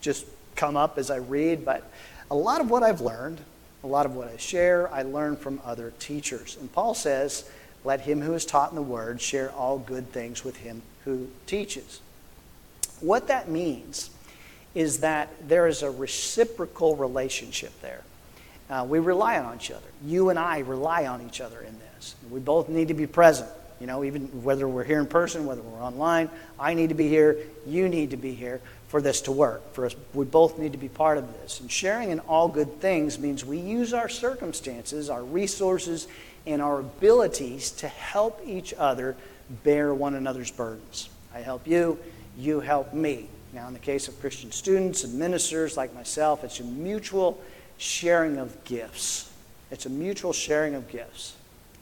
just 0.00 0.26
come 0.54 0.76
up 0.76 0.96
as 0.96 1.10
I 1.10 1.16
read. 1.16 1.64
But 1.64 1.90
a 2.30 2.34
lot 2.34 2.60
of 2.60 2.70
what 2.70 2.82
I've 2.82 3.00
learned, 3.00 3.40
a 3.84 3.86
lot 3.86 4.06
of 4.06 4.16
what 4.16 4.28
I 4.28 4.36
share, 4.38 4.92
I 4.92 5.02
learn 5.02 5.36
from 5.36 5.60
other 5.64 5.92
teachers. 5.98 6.56
And 6.58 6.72
Paul 6.72 6.94
says, 6.94 7.48
let 7.84 8.00
him 8.00 8.22
who 8.22 8.32
is 8.32 8.46
taught 8.46 8.70
in 8.70 8.76
the 8.76 8.82
word 8.82 9.20
share 9.20 9.50
all 9.52 9.78
good 9.78 10.10
things 10.12 10.44
with 10.44 10.56
him 10.56 10.80
who 11.04 11.28
teaches. 11.46 12.00
What 13.00 13.28
that 13.28 13.50
means 13.50 14.10
is 14.74 15.00
that 15.00 15.28
there 15.46 15.66
is 15.66 15.82
a 15.82 15.90
reciprocal 15.90 16.96
relationship 16.96 17.72
there. 17.82 18.02
Uh, 18.68 18.84
we 18.88 18.98
rely 18.98 19.38
on 19.38 19.54
each 19.56 19.70
other. 19.70 19.86
You 20.04 20.30
and 20.30 20.38
I 20.38 20.60
rely 20.60 21.06
on 21.06 21.22
each 21.22 21.40
other 21.40 21.60
in 21.60 21.78
this. 21.78 22.16
We 22.30 22.40
both 22.40 22.68
need 22.68 22.88
to 22.88 22.94
be 22.94 23.06
present. 23.06 23.48
You 23.80 23.86
know, 23.86 24.04
even 24.04 24.42
whether 24.42 24.66
we're 24.66 24.84
here 24.84 25.00
in 25.00 25.06
person, 25.06 25.44
whether 25.44 25.60
we're 25.60 25.82
online, 25.82 26.30
I 26.58 26.74
need 26.74 26.88
to 26.88 26.94
be 26.94 27.08
here, 27.08 27.38
you 27.66 27.88
need 27.88 28.10
to 28.10 28.16
be 28.16 28.34
here 28.34 28.60
for 28.88 29.02
this 29.02 29.20
to 29.22 29.32
work. 29.32 29.74
For 29.74 29.86
us, 29.86 29.94
we 30.14 30.24
both 30.24 30.58
need 30.58 30.72
to 30.72 30.78
be 30.78 30.88
part 30.88 31.18
of 31.18 31.30
this. 31.40 31.60
And 31.60 31.70
sharing 31.70 32.10
in 32.10 32.20
all 32.20 32.48
good 32.48 32.80
things 32.80 33.18
means 33.18 33.44
we 33.44 33.58
use 33.58 33.92
our 33.92 34.08
circumstances, 34.08 35.10
our 35.10 35.22
resources, 35.22 36.08
and 36.46 36.62
our 36.62 36.80
abilities 36.80 37.70
to 37.72 37.88
help 37.88 38.40
each 38.46 38.72
other 38.78 39.16
bear 39.62 39.92
one 39.92 40.14
another's 40.14 40.50
burdens. 40.50 41.10
I 41.34 41.40
help 41.40 41.66
you, 41.66 41.98
you 42.38 42.60
help 42.60 42.94
me. 42.94 43.28
Now, 43.52 43.68
in 43.68 43.74
the 43.74 43.78
case 43.78 44.08
of 44.08 44.18
Christian 44.20 44.52
students 44.52 45.04
and 45.04 45.18
ministers 45.18 45.76
like 45.76 45.94
myself, 45.94 46.44
it's 46.44 46.60
a 46.60 46.64
mutual 46.64 47.40
sharing 47.78 48.38
of 48.38 48.64
gifts. 48.64 49.32
It's 49.70 49.86
a 49.86 49.90
mutual 49.90 50.32
sharing 50.32 50.74
of 50.74 50.88
gifts. 50.88 51.34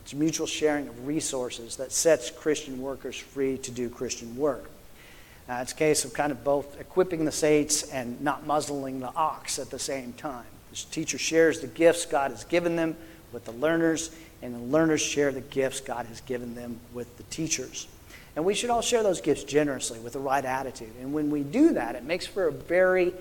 It's 0.02 0.12
a 0.12 0.16
mutual 0.16 0.46
sharing 0.46 0.88
of 0.88 1.06
resources 1.06 1.76
that 1.76 1.92
sets 1.92 2.30
Christian 2.30 2.80
workers 2.80 3.16
free 3.16 3.58
to 3.58 3.70
do 3.70 3.88
Christian 3.88 4.36
work. 4.36 4.70
Uh, 5.48 5.58
it's 5.62 5.72
a 5.72 5.76
case 5.76 6.04
of 6.04 6.12
kind 6.14 6.32
of 6.32 6.42
both 6.42 6.80
equipping 6.80 7.24
the 7.24 7.32
saints 7.32 7.82
and 7.90 8.20
not 8.20 8.46
muzzling 8.46 9.00
the 9.00 9.12
ox 9.14 9.58
at 9.58 9.70
the 9.70 9.78
same 9.78 10.12
time. 10.14 10.46
The 10.70 10.76
teacher 10.90 11.18
shares 11.18 11.60
the 11.60 11.66
gifts 11.66 12.06
God 12.06 12.30
has 12.30 12.44
given 12.44 12.76
them 12.76 12.96
with 13.32 13.44
the 13.44 13.52
learners, 13.52 14.10
and 14.42 14.54
the 14.54 14.58
learners 14.58 15.00
share 15.02 15.32
the 15.32 15.40
gifts 15.40 15.80
God 15.80 16.06
has 16.06 16.20
given 16.22 16.54
them 16.54 16.80
with 16.92 17.16
the 17.16 17.22
teachers. 17.24 17.86
And 18.36 18.44
we 18.44 18.54
should 18.54 18.70
all 18.70 18.82
share 18.82 19.02
those 19.02 19.20
gifts 19.20 19.44
generously 19.44 20.00
with 20.00 20.14
the 20.14 20.18
right 20.18 20.44
attitude. 20.44 20.92
And 21.00 21.12
when 21.12 21.30
we 21.30 21.42
do 21.42 21.74
that, 21.74 21.94
it 21.94 22.04
makes 22.04 22.26
for 22.26 22.48
a 22.48 22.52
very 22.52 23.12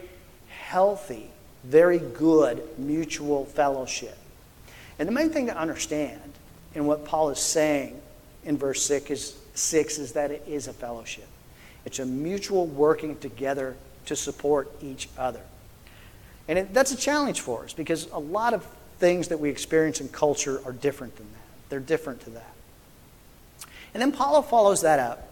healthy, 0.50 1.30
very 1.64 2.00
good 2.00 2.62
mutual 2.78 3.46
fellowship. 3.46 4.18
And 5.00 5.08
the 5.08 5.14
main 5.14 5.30
thing 5.30 5.48
to 5.48 5.58
understand 5.58 6.22
in 6.76 6.86
what 6.86 7.06
Paul 7.06 7.30
is 7.30 7.40
saying 7.40 8.00
in 8.44 8.58
verse 8.58 8.84
6 8.84 9.12
is, 9.12 9.36
6 9.54 9.98
is 9.98 10.12
that 10.14 10.32
it 10.32 10.44
is 10.48 10.68
a 10.68 10.74
fellowship. 10.74 11.28
It's 11.86 12.00
a 12.00 12.06
mutual 12.06 12.68
working 12.68 13.18
together 13.18 13.76
to 14.06 14.16
support 14.16 14.72
each 14.82 15.10
other. 15.18 15.42
And 16.48 16.60
it, 16.60 16.74
that's 16.74 16.92
a 16.92 16.98
challenge 16.98 17.42
for 17.42 17.64
us 17.64 17.74
because 17.74 18.10
a 18.12 18.20
lot 18.20 18.54
of 18.54 18.66
things 19.00 19.30
that 19.30 19.40
we 19.40 19.50
experience 19.50 20.02
in 20.02 20.10
culture 20.10 20.62
are 20.66 20.74
different 20.74 21.16
than 21.16 21.28
that. 21.32 21.70
They're 21.70 21.80
different 21.80 22.22
to 22.22 22.30
that. 22.32 22.54
And 23.94 24.02
then 24.02 24.12
Paul 24.12 24.42
follows 24.42 24.82
that 24.82 25.00
up 25.00 25.28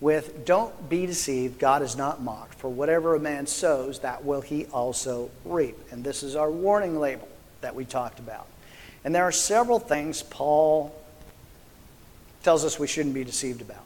with 0.00 0.44
Don't 0.44 0.88
be 0.88 1.06
deceived, 1.06 1.58
God 1.58 1.82
is 1.82 1.96
not 1.96 2.22
mocked. 2.22 2.54
For 2.54 2.68
whatever 2.68 3.14
a 3.14 3.20
man 3.20 3.46
sows, 3.46 4.00
that 4.00 4.24
will 4.24 4.40
he 4.40 4.66
also 4.66 5.30
reap. 5.44 5.76
And 5.90 6.04
this 6.04 6.22
is 6.22 6.36
our 6.36 6.50
warning 6.50 6.98
label 6.98 7.28
that 7.60 7.74
we 7.74 7.84
talked 7.84 8.18
about. 8.18 8.46
And 9.04 9.14
there 9.14 9.24
are 9.24 9.32
several 9.32 9.78
things 9.78 10.22
Paul 10.22 10.94
tells 12.42 12.64
us 12.64 12.78
we 12.78 12.86
shouldn't 12.86 13.14
be 13.14 13.24
deceived 13.24 13.60
about. 13.60 13.84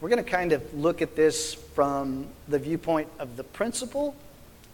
We're 0.00 0.10
going 0.10 0.22
to 0.22 0.30
kind 0.30 0.52
of 0.52 0.74
look 0.74 1.02
at 1.02 1.16
this 1.16 1.54
from 1.54 2.26
the 2.48 2.58
viewpoint 2.58 3.08
of 3.18 3.36
the 3.36 3.44
principle, 3.44 4.14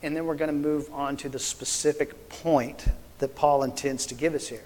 and 0.03 0.17
then 0.17 0.27
we're 0.27 0.35
going 0.35 0.49
to 0.51 0.57
move 0.57 0.93
on 0.93 1.17
to 1.19 1.29
the 1.29 1.39
specific 1.39 2.29
point 2.29 2.85
that 3.19 3.35
Paul 3.37 3.63
intends 3.63 4.07
to 4.07 4.15
give 4.15 4.35
us 4.35 4.49
here. 4.49 4.65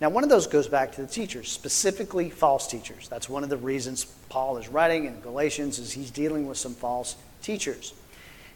Now, 0.00 0.10
one 0.10 0.24
of 0.24 0.28
those 0.28 0.46
goes 0.46 0.68
back 0.68 0.92
to 0.92 1.00
the 1.00 1.06
teachers, 1.06 1.50
specifically 1.50 2.28
false 2.28 2.66
teachers. 2.66 3.08
That's 3.08 3.28
one 3.28 3.42
of 3.42 3.48
the 3.48 3.56
reasons 3.56 4.04
Paul 4.28 4.58
is 4.58 4.68
writing 4.68 5.06
in 5.06 5.20
Galatians 5.20 5.78
is 5.78 5.92
he's 5.92 6.10
dealing 6.10 6.46
with 6.46 6.58
some 6.58 6.74
false 6.74 7.16
teachers 7.40 7.94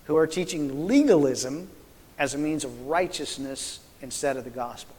who 0.05 0.17
are 0.17 0.27
teaching 0.27 0.87
legalism 0.87 1.71
as 2.19 2.35
a 2.35 2.39
means 2.39 2.65
of 2.65 2.87
righteousness 2.87 3.81
instead 4.03 4.37
of 4.37 4.45
the 4.45 4.51
gospel. 4.51 4.95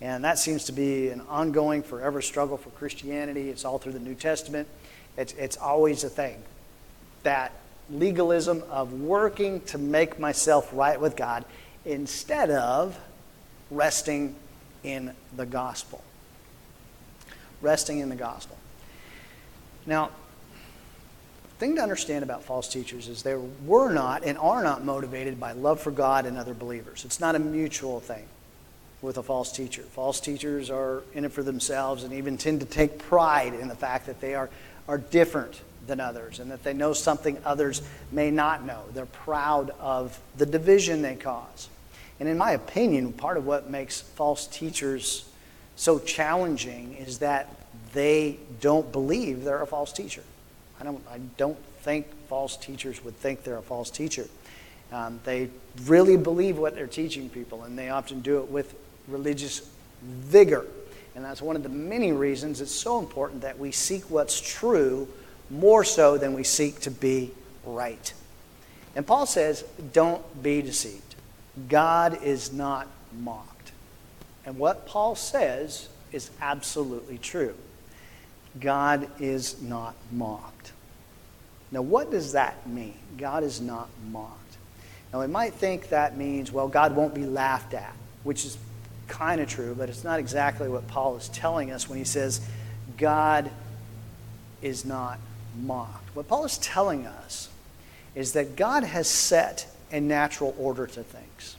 And 0.00 0.22
that 0.24 0.38
seems 0.38 0.64
to 0.64 0.72
be 0.72 1.08
an 1.08 1.22
ongoing, 1.28 1.82
forever 1.82 2.22
struggle 2.22 2.56
for 2.56 2.70
Christianity. 2.70 3.50
It's 3.50 3.64
all 3.64 3.78
through 3.78 3.92
the 3.92 4.00
New 4.00 4.14
Testament. 4.14 4.68
It's, 5.16 5.32
it's 5.32 5.56
always 5.56 6.04
a 6.04 6.08
thing. 6.08 6.42
That 7.24 7.52
legalism 7.90 8.62
of 8.70 8.92
working 8.92 9.60
to 9.62 9.78
make 9.78 10.18
myself 10.18 10.68
right 10.72 11.00
with 11.00 11.16
God 11.16 11.44
instead 11.84 12.50
of 12.50 12.98
resting 13.70 14.36
in 14.84 15.12
the 15.36 15.46
gospel. 15.46 16.02
Resting 17.60 17.98
in 17.98 18.08
the 18.08 18.16
gospel. 18.16 18.56
Now, 19.86 20.10
thing 21.58 21.76
to 21.76 21.82
understand 21.82 22.22
about 22.22 22.44
false 22.44 22.68
teachers 22.68 23.08
is 23.08 23.22
they 23.22 23.36
were 23.64 23.92
not 23.92 24.24
and 24.24 24.36
are 24.38 24.62
not 24.62 24.84
motivated 24.84 25.40
by 25.40 25.52
love 25.52 25.80
for 25.80 25.90
God 25.90 26.26
and 26.26 26.36
other 26.36 26.54
believers. 26.54 27.04
It's 27.04 27.20
not 27.20 27.34
a 27.34 27.38
mutual 27.38 28.00
thing 28.00 28.24
with 29.02 29.18
a 29.18 29.22
false 29.22 29.52
teacher. 29.52 29.82
False 29.82 30.20
teachers 30.20 30.70
are 30.70 31.02
in 31.12 31.24
it 31.24 31.32
for 31.32 31.42
themselves 31.42 32.04
and 32.04 32.12
even 32.12 32.36
tend 32.36 32.60
to 32.60 32.66
take 32.66 32.98
pride 32.98 33.54
in 33.54 33.68
the 33.68 33.74
fact 33.74 34.06
that 34.06 34.20
they 34.20 34.34
are 34.34 34.48
are 34.88 34.98
different 34.98 35.60
than 35.86 36.00
others 36.00 36.40
and 36.40 36.50
that 36.50 36.62
they 36.62 36.72
know 36.72 36.92
something 36.92 37.38
others 37.44 37.82
may 38.10 38.30
not 38.30 38.64
know. 38.64 38.82
They're 38.92 39.06
proud 39.06 39.70
of 39.80 40.18
the 40.36 40.46
division 40.46 41.02
they 41.02 41.16
cause. 41.16 41.68
And 42.20 42.28
in 42.28 42.38
my 42.38 42.52
opinion, 42.52 43.12
part 43.12 43.36
of 43.36 43.46
what 43.46 43.70
makes 43.70 44.00
false 44.00 44.46
teachers 44.46 45.28
so 45.76 45.98
challenging 45.98 46.94
is 46.94 47.18
that 47.18 47.48
they 47.92 48.38
don't 48.60 48.90
believe 48.92 49.44
they're 49.44 49.62
a 49.62 49.66
false 49.66 49.92
teacher. 49.92 50.22
I 50.80 50.84
don't, 50.84 51.04
I 51.10 51.18
don't 51.36 51.58
think 51.80 52.06
false 52.28 52.56
teachers 52.56 53.04
would 53.04 53.16
think 53.16 53.44
they're 53.44 53.58
a 53.58 53.62
false 53.62 53.90
teacher. 53.90 54.26
Um, 54.92 55.20
they 55.24 55.50
really 55.86 56.16
believe 56.16 56.58
what 56.58 56.74
they're 56.74 56.86
teaching 56.86 57.28
people, 57.28 57.64
and 57.64 57.78
they 57.78 57.90
often 57.90 58.20
do 58.20 58.38
it 58.38 58.50
with 58.50 58.74
religious 59.08 59.68
vigor. 60.02 60.66
And 61.14 61.24
that's 61.24 61.42
one 61.42 61.56
of 61.56 61.62
the 61.62 61.68
many 61.68 62.12
reasons 62.12 62.60
it's 62.60 62.72
so 62.72 62.98
important 62.98 63.42
that 63.42 63.58
we 63.58 63.70
seek 63.72 64.08
what's 64.10 64.40
true 64.40 65.08
more 65.50 65.84
so 65.84 66.18
than 66.18 66.32
we 66.32 66.44
seek 66.44 66.80
to 66.80 66.90
be 66.90 67.30
right. 67.64 68.12
And 68.96 69.06
Paul 69.06 69.26
says, 69.26 69.64
don't 69.92 70.42
be 70.42 70.62
deceived. 70.62 71.13
God 71.68 72.22
is 72.22 72.52
not 72.52 72.88
mocked. 73.18 73.72
And 74.46 74.58
what 74.58 74.86
Paul 74.86 75.14
says 75.14 75.88
is 76.12 76.30
absolutely 76.40 77.18
true. 77.18 77.54
God 78.60 79.08
is 79.20 79.60
not 79.62 79.94
mocked. 80.12 80.72
Now, 81.72 81.82
what 81.82 82.10
does 82.10 82.32
that 82.32 82.68
mean? 82.68 82.94
God 83.18 83.42
is 83.42 83.60
not 83.60 83.88
mocked. 84.10 84.38
Now, 85.12 85.20
we 85.20 85.26
might 85.26 85.54
think 85.54 85.88
that 85.88 86.16
means, 86.16 86.52
well, 86.52 86.68
God 86.68 86.94
won't 86.94 87.14
be 87.14 87.26
laughed 87.26 87.74
at, 87.74 87.94
which 88.22 88.44
is 88.44 88.58
kind 89.08 89.40
of 89.40 89.48
true, 89.48 89.74
but 89.76 89.88
it's 89.88 90.04
not 90.04 90.18
exactly 90.18 90.68
what 90.68 90.86
Paul 90.88 91.16
is 91.16 91.28
telling 91.28 91.70
us 91.70 91.88
when 91.88 91.98
he 91.98 92.04
says 92.04 92.40
God 92.96 93.50
is 94.62 94.84
not 94.84 95.18
mocked. 95.60 96.14
What 96.14 96.28
Paul 96.28 96.44
is 96.44 96.58
telling 96.58 97.06
us 97.06 97.48
is 98.14 98.32
that 98.32 98.56
God 98.56 98.84
has 98.84 99.08
set 99.08 99.66
a 99.94 100.00
natural 100.00 100.54
order 100.58 100.88
to 100.88 101.04
things. 101.04 101.56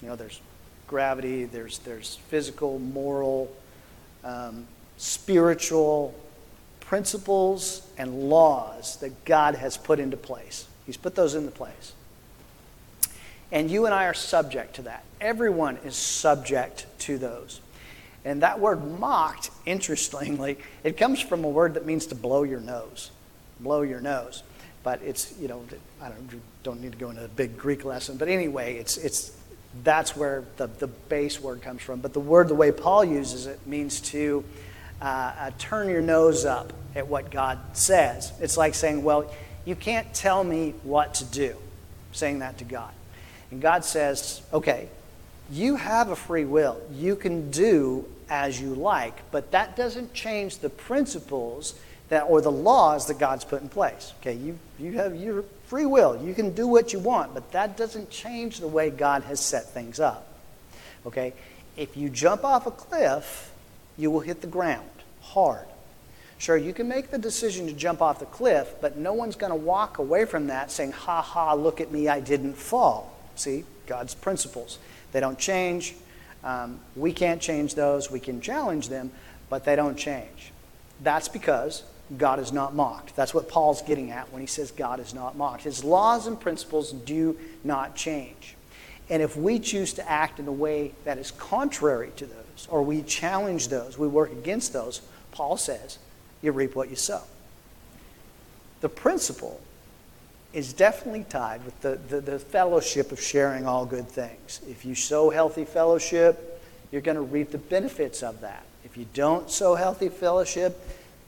You 0.00 0.08
know, 0.08 0.16
there's 0.16 0.40
gravity, 0.86 1.44
there's, 1.44 1.80
there's 1.80 2.16
physical, 2.28 2.78
moral, 2.78 3.52
um, 4.22 4.66
spiritual 4.96 6.14
principles 6.78 7.84
and 7.98 8.30
laws 8.30 8.98
that 8.98 9.24
God 9.24 9.56
has 9.56 9.76
put 9.76 9.98
into 9.98 10.16
place. 10.16 10.68
He's 10.86 10.96
put 10.96 11.16
those 11.16 11.34
into 11.34 11.50
place. 11.50 11.94
And 13.50 13.68
you 13.68 13.86
and 13.86 13.94
I 13.94 14.04
are 14.04 14.14
subject 14.14 14.76
to 14.76 14.82
that. 14.82 15.02
Everyone 15.20 15.78
is 15.78 15.96
subject 15.96 16.86
to 17.00 17.18
those. 17.18 17.60
And 18.24 18.42
that 18.42 18.60
word 18.60 18.98
mocked, 19.00 19.50
interestingly, 19.66 20.58
it 20.84 20.96
comes 20.96 21.20
from 21.20 21.42
a 21.42 21.48
word 21.48 21.74
that 21.74 21.86
means 21.86 22.06
to 22.06 22.14
blow 22.14 22.44
your 22.44 22.60
nose. 22.60 23.10
Blow 23.58 23.82
your 23.82 24.00
nose. 24.00 24.44
But 24.84 25.02
it's, 25.02 25.34
you 25.40 25.48
know, 25.48 25.64
I 26.00 26.10
don't, 26.10 26.40
don't 26.64 26.80
need 26.80 26.92
to 26.92 26.98
go 26.98 27.10
into 27.10 27.24
a 27.24 27.28
big 27.28 27.56
Greek 27.56 27.84
lesson. 27.84 28.16
But 28.16 28.28
anyway, 28.28 28.76
it's, 28.78 28.96
it's, 28.96 29.36
that's 29.84 30.16
where 30.16 30.44
the, 30.56 30.66
the 30.66 30.88
base 30.88 31.40
word 31.40 31.62
comes 31.62 31.82
from. 31.82 32.00
But 32.00 32.12
the 32.12 32.20
word, 32.20 32.48
the 32.48 32.54
way 32.54 32.72
Paul 32.72 33.04
uses 33.04 33.46
it, 33.46 33.64
means 33.66 34.00
to 34.00 34.42
uh, 35.00 35.04
uh, 35.38 35.50
turn 35.58 35.88
your 35.88 36.02
nose 36.02 36.44
up 36.44 36.72
at 36.96 37.06
what 37.06 37.30
God 37.30 37.58
says. 37.74 38.32
It's 38.40 38.56
like 38.56 38.74
saying, 38.74 39.04
well, 39.04 39.30
you 39.64 39.76
can't 39.76 40.12
tell 40.14 40.42
me 40.42 40.74
what 40.82 41.14
to 41.14 41.24
do, 41.24 41.54
saying 42.12 42.40
that 42.40 42.58
to 42.58 42.64
God. 42.64 42.92
And 43.50 43.60
God 43.60 43.84
says, 43.84 44.42
okay, 44.52 44.88
You 45.50 45.76
have 45.76 46.10
a 46.10 46.16
free 46.16 46.44
will. 46.44 46.80
You 46.92 47.16
can 47.16 47.50
do 47.50 48.06
as 48.30 48.60
you 48.60 48.74
like, 48.74 49.30
but 49.30 49.50
that 49.50 49.76
doesn't 49.76 50.14
change 50.14 50.58
the 50.58 50.70
principles 50.70 51.74
that 52.08 52.22
or 52.22 52.40
the 52.40 52.50
laws 52.50 53.06
that 53.08 53.18
God's 53.18 53.44
put 53.44 53.60
in 53.62 53.68
place. 53.68 54.14
Okay, 54.20 54.34
you, 54.34 54.58
you 54.78 54.92
have 54.92 55.14
your 55.14 55.42
free 55.74 55.86
will. 55.86 56.16
You 56.22 56.34
can 56.34 56.54
do 56.54 56.68
what 56.68 56.92
you 56.92 57.00
want, 57.00 57.34
but 57.34 57.50
that 57.50 57.76
doesn't 57.76 58.08
change 58.08 58.60
the 58.60 58.68
way 58.68 58.90
God 58.90 59.24
has 59.24 59.40
set 59.40 59.70
things 59.70 59.98
up. 59.98 60.24
Okay? 61.04 61.32
If 61.76 61.96
you 61.96 62.08
jump 62.10 62.44
off 62.44 62.68
a 62.68 62.70
cliff, 62.70 63.50
you 63.96 64.08
will 64.12 64.20
hit 64.20 64.40
the 64.40 64.46
ground 64.46 64.88
hard. 65.20 65.66
Sure, 66.38 66.56
you 66.56 66.72
can 66.72 66.86
make 66.86 67.10
the 67.10 67.18
decision 67.18 67.66
to 67.66 67.72
jump 67.72 68.00
off 68.00 68.20
the 68.20 68.26
cliff, 68.26 68.76
but 68.80 68.96
no 68.96 69.14
one's 69.14 69.34
going 69.34 69.50
to 69.50 69.56
walk 69.56 69.98
away 69.98 70.26
from 70.26 70.46
that 70.46 70.70
saying, 70.70 70.92
ha 70.92 71.20
ha, 71.20 71.54
look 71.54 71.80
at 71.80 71.90
me, 71.90 72.06
I 72.06 72.20
didn't 72.20 72.54
fall. 72.54 73.12
See, 73.34 73.64
God's 73.88 74.14
principles. 74.14 74.78
They 75.10 75.18
don't 75.18 75.40
change. 75.40 75.96
Um, 76.44 76.78
we 76.94 77.12
can't 77.12 77.42
change 77.42 77.74
those. 77.74 78.12
We 78.12 78.20
can 78.20 78.40
challenge 78.40 78.90
them, 78.90 79.10
but 79.50 79.64
they 79.64 79.74
don't 79.74 79.96
change. 79.96 80.52
That's 81.02 81.28
because 81.28 81.82
God 82.18 82.38
is 82.38 82.52
not 82.52 82.74
mocked. 82.74 83.16
That's 83.16 83.34
what 83.34 83.48
Paul's 83.48 83.82
getting 83.82 84.10
at 84.10 84.30
when 84.32 84.40
he 84.40 84.46
says 84.46 84.70
God 84.70 85.00
is 85.00 85.14
not 85.14 85.36
mocked. 85.36 85.64
His 85.64 85.84
laws 85.84 86.26
and 86.26 86.38
principles 86.38 86.92
do 86.92 87.36
not 87.62 87.96
change. 87.96 88.56
And 89.10 89.22
if 89.22 89.36
we 89.36 89.58
choose 89.58 89.92
to 89.94 90.10
act 90.10 90.38
in 90.38 90.48
a 90.48 90.52
way 90.52 90.92
that 91.04 91.18
is 91.18 91.30
contrary 91.32 92.10
to 92.16 92.26
those, 92.26 92.68
or 92.70 92.82
we 92.82 93.02
challenge 93.02 93.68
those, 93.68 93.98
we 93.98 94.08
work 94.08 94.32
against 94.32 94.72
those, 94.72 95.02
Paul 95.32 95.56
says, 95.56 95.98
you 96.42 96.52
reap 96.52 96.74
what 96.74 96.90
you 96.90 96.96
sow. 96.96 97.22
The 98.80 98.88
principle 98.88 99.60
is 100.52 100.72
definitely 100.72 101.24
tied 101.28 101.64
with 101.64 101.80
the, 101.80 101.98
the, 102.08 102.20
the, 102.20 102.38
fellowship 102.38 103.10
of 103.10 103.20
sharing 103.20 103.66
all 103.66 103.84
good 103.84 104.06
things. 104.06 104.60
If 104.68 104.84
you 104.84 104.94
sow 104.94 105.30
healthy 105.30 105.64
fellowship, 105.64 106.62
you're 106.92 107.02
going 107.02 107.16
to 107.16 107.22
reap 107.22 107.50
the 107.50 107.58
benefits 107.58 108.22
of 108.22 108.40
that. 108.42 108.62
If 108.84 108.96
you 108.96 109.06
don't 109.14 109.50
sow 109.50 109.74
healthy 109.74 110.08
fellowship, 110.08 110.78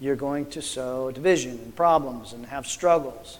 you're 0.01 0.17
going 0.17 0.47
to 0.51 0.63
sow 0.63 1.11
division 1.11 1.53
and 1.53 1.75
problems 1.75 2.33
and 2.33 2.45
have 2.47 2.67
struggles. 2.67 3.39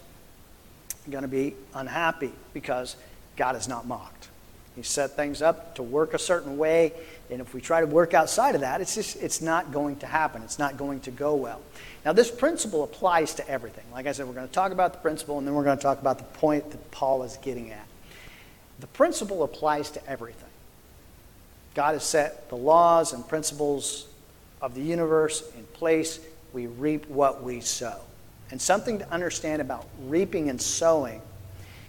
You're 1.07 1.13
going 1.13 1.23
to 1.23 1.29
be 1.29 1.55
unhappy 1.75 2.33
because 2.53 2.97
God 3.37 3.57
is 3.57 3.69
not 3.69 3.87
mocked. 3.87 4.29
He 4.75 4.83
set 4.83 5.13
things 5.17 5.41
up 5.41 5.77
to 5.77 5.83
work 5.83 6.13
a 6.13 6.19
certain 6.19 6.59
way, 6.59 6.93
and 7.31 7.41
if 7.41 7.55
we 7.55 7.63
try 7.63 7.81
to 7.81 7.87
work 7.87 8.13
outside 8.13 8.55
of 8.55 8.61
that, 8.61 8.83
it's 8.83 8.95
just 8.95 9.17
it's 9.17 9.41
not 9.41 9.73
going 9.73 9.97
to 9.97 10.07
happen. 10.07 10.43
It's 10.43 10.59
not 10.59 10.77
going 10.77 11.01
to 11.01 11.11
go 11.11 11.35
well. 11.35 11.63
Now, 12.05 12.13
this 12.13 12.31
principle 12.31 12.85
applies 12.85 13.35
to 13.35 13.49
everything. 13.49 13.85
Like 13.91 14.07
I 14.07 14.13
said, 14.13 14.27
we're 14.27 14.35
going 14.35 14.47
to 14.47 14.53
talk 14.53 14.73
about 14.73 14.93
the 14.93 14.99
principle, 14.99 15.39
and 15.39 15.47
then 15.47 15.55
we're 15.55 15.65
going 15.65 15.79
to 15.79 15.83
talk 15.83 15.99
about 15.99 16.19
the 16.19 16.25
point 16.25 16.71
that 16.73 16.91
Paul 16.91 17.23
is 17.23 17.39
getting 17.39 17.73
at. 17.73 17.87
The 18.81 18.87
principle 18.89 19.43
applies 19.43 19.91
to 19.93 20.07
everything. 20.07 20.45
God 21.75 21.95
has 21.95 22.05
set 22.05 22.51
the 22.51 22.57
laws 22.57 23.15
and 23.15 23.27
principles 23.27 24.07
of 24.61 24.75
the 24.75 24.83
universe 24.83 25.43
in 25.57 25.65
place. 25.65 26.21
We 26.57 26.69
reap 26.69 27.07
what 27.11 27.43
we 27.43 27.61
sow. 27.61 28.01
And 28.51 28.59
something 28.59 28.99
to 29.01 29.13
understand 29.13 29.61
about 29.61 29.87
reaping 30.07 30.49
and 30.49 30.59
sowing 30.59 31.21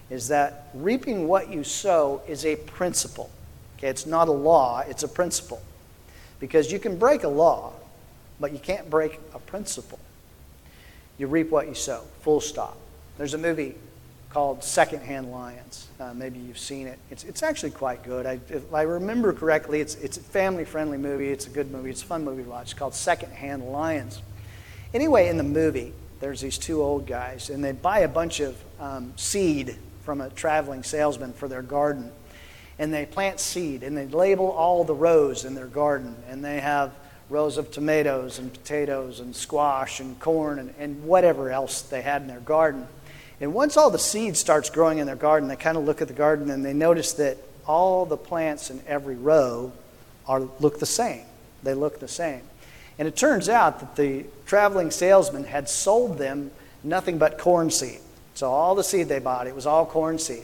is 0.10 0.28
that 0.28 0.68
reaping 0.74 1.30
what 1.30 1.50
you 1.50 1.64
sow 1.64 2.22
is 2.28 2.46
a 2.46 2.58
principle. 2.58 3.30
Okay, 3.78 3.88
it's 3.88 4.06
not 4.06 4.28
a 4.28 4.32
law, 4.34 4.84
it's 4.86 5.04
a 5.04 5.08
principle. 5.08 5.62
Because 6.42 6.70
you 6.70 6.80
can 6.80 6.98
break 6.98 7.24
a 7.24 7.30
law, 7.30 7.72
but 8.42 8.52
you 8.52 8.60
can't 8.60 8.90
break 8.90 9.22
a 9.34 9.40
principle. 9.40 10.00
You 11.18 11.28
reap 11.28 11.50
what 11.50 11.70
you 11.70 11.74
sow, 11.74 12.04
full 12.20 12.42
stop. 12.42 12.78
There's 13.18 13.36
a 13.36 13.38
movie 13.38 13.74
called 14.32 14.66
Secondhand 14.66 15.32
Lions. 15.32 15.88
Uh, 15.98 16.14
maybe 16.14 16.40
you've 16.40 16.60
seen 16.60 16.88
it. 16.88 17.00
It's, 17.10 17.24
it's 17.24 17.42
actually 17.42 17.72
quite 17.72 18.04
good. 18.04 18.26
I, 18.26 18.42
if 18.50 18.74
I 18.74 18.82
remember 18.82 19.32
correctly, 19.32 19.80
it's, 19.80 19.96
it's 19.96 20.18
a 20.18 20.22
family 20.22 20.66
friendly 20.66 20.98
movie. 20.98 21.30
It's 21.30 21.48
a 21.48 21.52
good 21.52 21.72
movie. 21.72 21.90
It's 21.90 22.04
a 22.04 22.06
fun 22.06 22.26
movie 22.26 22.44
to 22.44 22.50
watch. 22.50 22.64
It's 22.64 22.74
called 22.74 22.96
Secondhand 22.96 23.64
Lions. 23.64 24.22
Anyway, 24.94 25.28
in 25.28 25.38
the 25.38 25.44
movie, 25.44 25.94
there's 26.20 26.42
these 26.42 26.58
two 26.58 26.82
old 26.82 27.06
guys, 27.06 27.50
and 27.50 27.64
they 27.64 27.72
buy 27.72 28.00
a 28.00 28.08
bunch 28.08 28.40
of 28.40 28.58
um, 28.80 29.14
seed 29.16 29.76
from 30.04 30.22
a 30.22 30.30
traveling 30.30 30.84
salesman 30.84 31.34
for 31.34 31.48
their 31.48 31.62
garden. 31.62 32.12
And 32.80 32.94
they 32.94 33.06
plant 33.06 33.40
seed 33.40 33.84
and 33.84 33.98
they 33.98 34.06
label 34.06 34.52
all 34.52 34.84
the 34.84 34.94
rows 34.94 35.44
in 35.46 35.56
their 35.56 35.68
garden. 35.68 36.16
And 36.30 36.46
they 36.46 36.60
have 36.60 36.94
rows 37.30 37.58
of 37.58 37.72
tomatoes 37.72 38.40
and 38.40 38.54
potatoes 38.54 39.20
and 39.20 39.36
squash 39.36 40.00
and 40.00 40.18
corn 40.20 40.60
and, 40.60 40.74
and 40.80 41.04
whatever 41.04 41.52
else 41.52 41.82
they 41.82 42.02
had 42.02 42.22
in 42.22 42.28
their 42.30 42.40
garden. 42.40 42.88
And 43.42 43.54
once 43.54 43.78
all 43.78 43.90
the 43.90 44.00
seed 44.00 44.38
starts 44.38 44.70
growing 44.70 45.00
in 45.00 45.08
their 45.08 45.16
garden, 45.16 45.50
they 45.50 45.56
kind 45.56 45.78
of 45.78 45.84
look 45.84 46.02
at 46.02 46.08
the 46.08 46.14
garden 46.14 46.50
and 46.50 46.64
they 46.64 46.74
notice 46.74 47.14
that 47.14 47.38
all 47.68 48.06
the 48.06 48.18
plants 48.18 48.70
in 48.70 48.82
every 48.88 49.16
row 49.16 49.74
are, 50.26 50.42
look 50.60 50.80
the 50.80 50.86
same. 50.86 51.26
They 51.64 51.74
look 51.74 52.00
the 52.00 52.08
same. 52.08 52.42
And 53.00 53.08
it 53.08 53.16
turns 53.16 53.48
out 53.50 53.80
that 53.80 53.96
the 53.96 54.26
traveling 54.46 54.92
salesman 54.92 55.44
had 55.44 55.70
sold 55.70 56.18
them 56.18 56.52
nothing 56.84 57.18
but 57.18 57.38
corn 57.38 57.70
seed. 57.70 58.00
So 58.34 58.52
all 58.52 58.76
the 58.76 58.84
seed 58.84 59.08
they 59.08 59.20
bought, 59.20 59.48
it 59.48 59.56
was 59.56 59.66
all 59.66 59.86
corn 59.86 60.20
seed. 60.20 60.44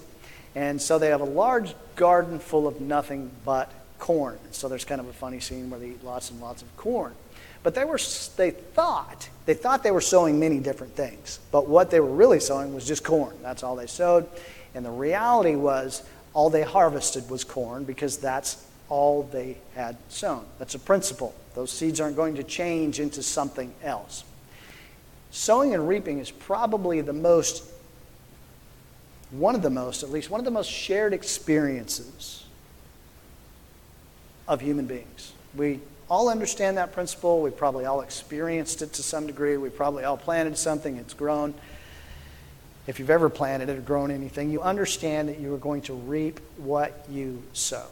And 0.55 0.81
so 0.81 0.99
they 0.99 1.07
have 1.07 1.21
a 1.21 1.25
large 1.25 1.73
garden 1.95 2.39
full 2.39 2.67
of 2.67 2.79
nothing 2.79 3.31
but 3.43 3.71
corn. 3.99 4.37
So 4.51 4.67
there's 4.67 4.85
kind 4.85 5.01
of 5.01 5.07
a 5.07 5.13
funny 5.13 5.39
scene 5.39 5.69
where 5.69 5.79
they 5.79 5.89
eat 5.89 6.03
lots 6.03 6.29
and 6.29 6.39
lots 6.41 6.61
of 6.61 6.77
corn. 6.77 7.13
But 7.63 7.75
they 7.75 7.85
were 7.85 7.99
they 8.35 8.51
thought 8.51 9.29
they 9.45 9.53
thought 9.53 9.83
they 9.83 9.91
were 9.91 10.01
sowing 10.01 10.39
many 10.39 10.59
different 10.59 10.95
things. 10.95 11.39
But 11.51 11.67
what 11.67 11.89
they 11.89 11.99
were 11.99 12.11
really 12.11 12.39
sowing 12.39 12.73
was 12.73 12.85
just 12.85 13.03
corn. 13.03 13.35
That's 13.41 13.63
all 13.63 13.75
they 13.75 13.87
sowed. 13.87 14.27
And 14.75 14.85
the 14.85 14.91
reality 14.91 15.55
was 15.55 16.03
all 16.33 16.49
they 16.49 16.63
harvested 16.63 17.29
was 17.29 17.43
corn 17.43 17.83
because 17.83 18.17
that's 18.17 18.65
all 18.89 19.23
they 19.23 19.57
had 19.75 19.97
sown. 20.09 20.45
That's 20.59 20.75
a 20.75 20.79
principle. 20.79 21.33
Those 21.55 21.71
seeds 21.71 21.99
aren't 21.99 22.15
going 22.15 22.35
to 22.35 22.43
change 22.43 22.99
into 22.99 23.21
something 23.21 23.73
else. 23.83 24.23
Sowing 25.31 25.73
and 25.73 25.87
reaping 25.87 26.19
is 26.19 26.31
probably 26.31 27.01
the 27.01 27.13
most 27.13 27.63
one 29.31 29.55
of 29.55 29.63
the 29.63 29.69
most, 29.69 30.03
at 30.03 30.11
least 30.11 30.29
one 30.29 30.39
of 30.39 30.45
the 30.45 30.51
most 30.51 30.69
shared 30.69 31.11
experiences 31.11 32.45
of 34.47 34.61
human 34.61 34.85
beings. 34.85 35.33
We 35.55 35.79
all 36.09 36.29
understand 36.29 36.77
that 36.77 36.91
principle. 36.91 37.41
We 37.41 37.49
probably 37.49 37.85
all 37.85 38.01
experienced 38.01 38.81
it 38.83 38.93
to 38.93 39.03
some 39.03 39.25
degree. 39.25 39.57
We 39.57 39.69
probably 39.69 40.03
all 40.03 40.17
planted 40.17 40.57
something, 40.57 40.97
it's 40.97 41.13
grown. 41.13 41.55
If 42.85 42.99
you've 42.99 43.09
ever 43.09 43.29
planted 43.29 43.69
it 43.69 43.77
or 43.77 43.81
grown 43.81 44.11
anything, 44.11 44.51
you 44.51 44.61
understand 44.61 45.29
that 45.29 45.39
you 45.39 45.53
are 45.53 45.57
going 45.59 45.81
to 45.83 45.93
reap 45.93 46.39
what 46.57 47.05
you 47.09 47.41
sow. 47.53 47.85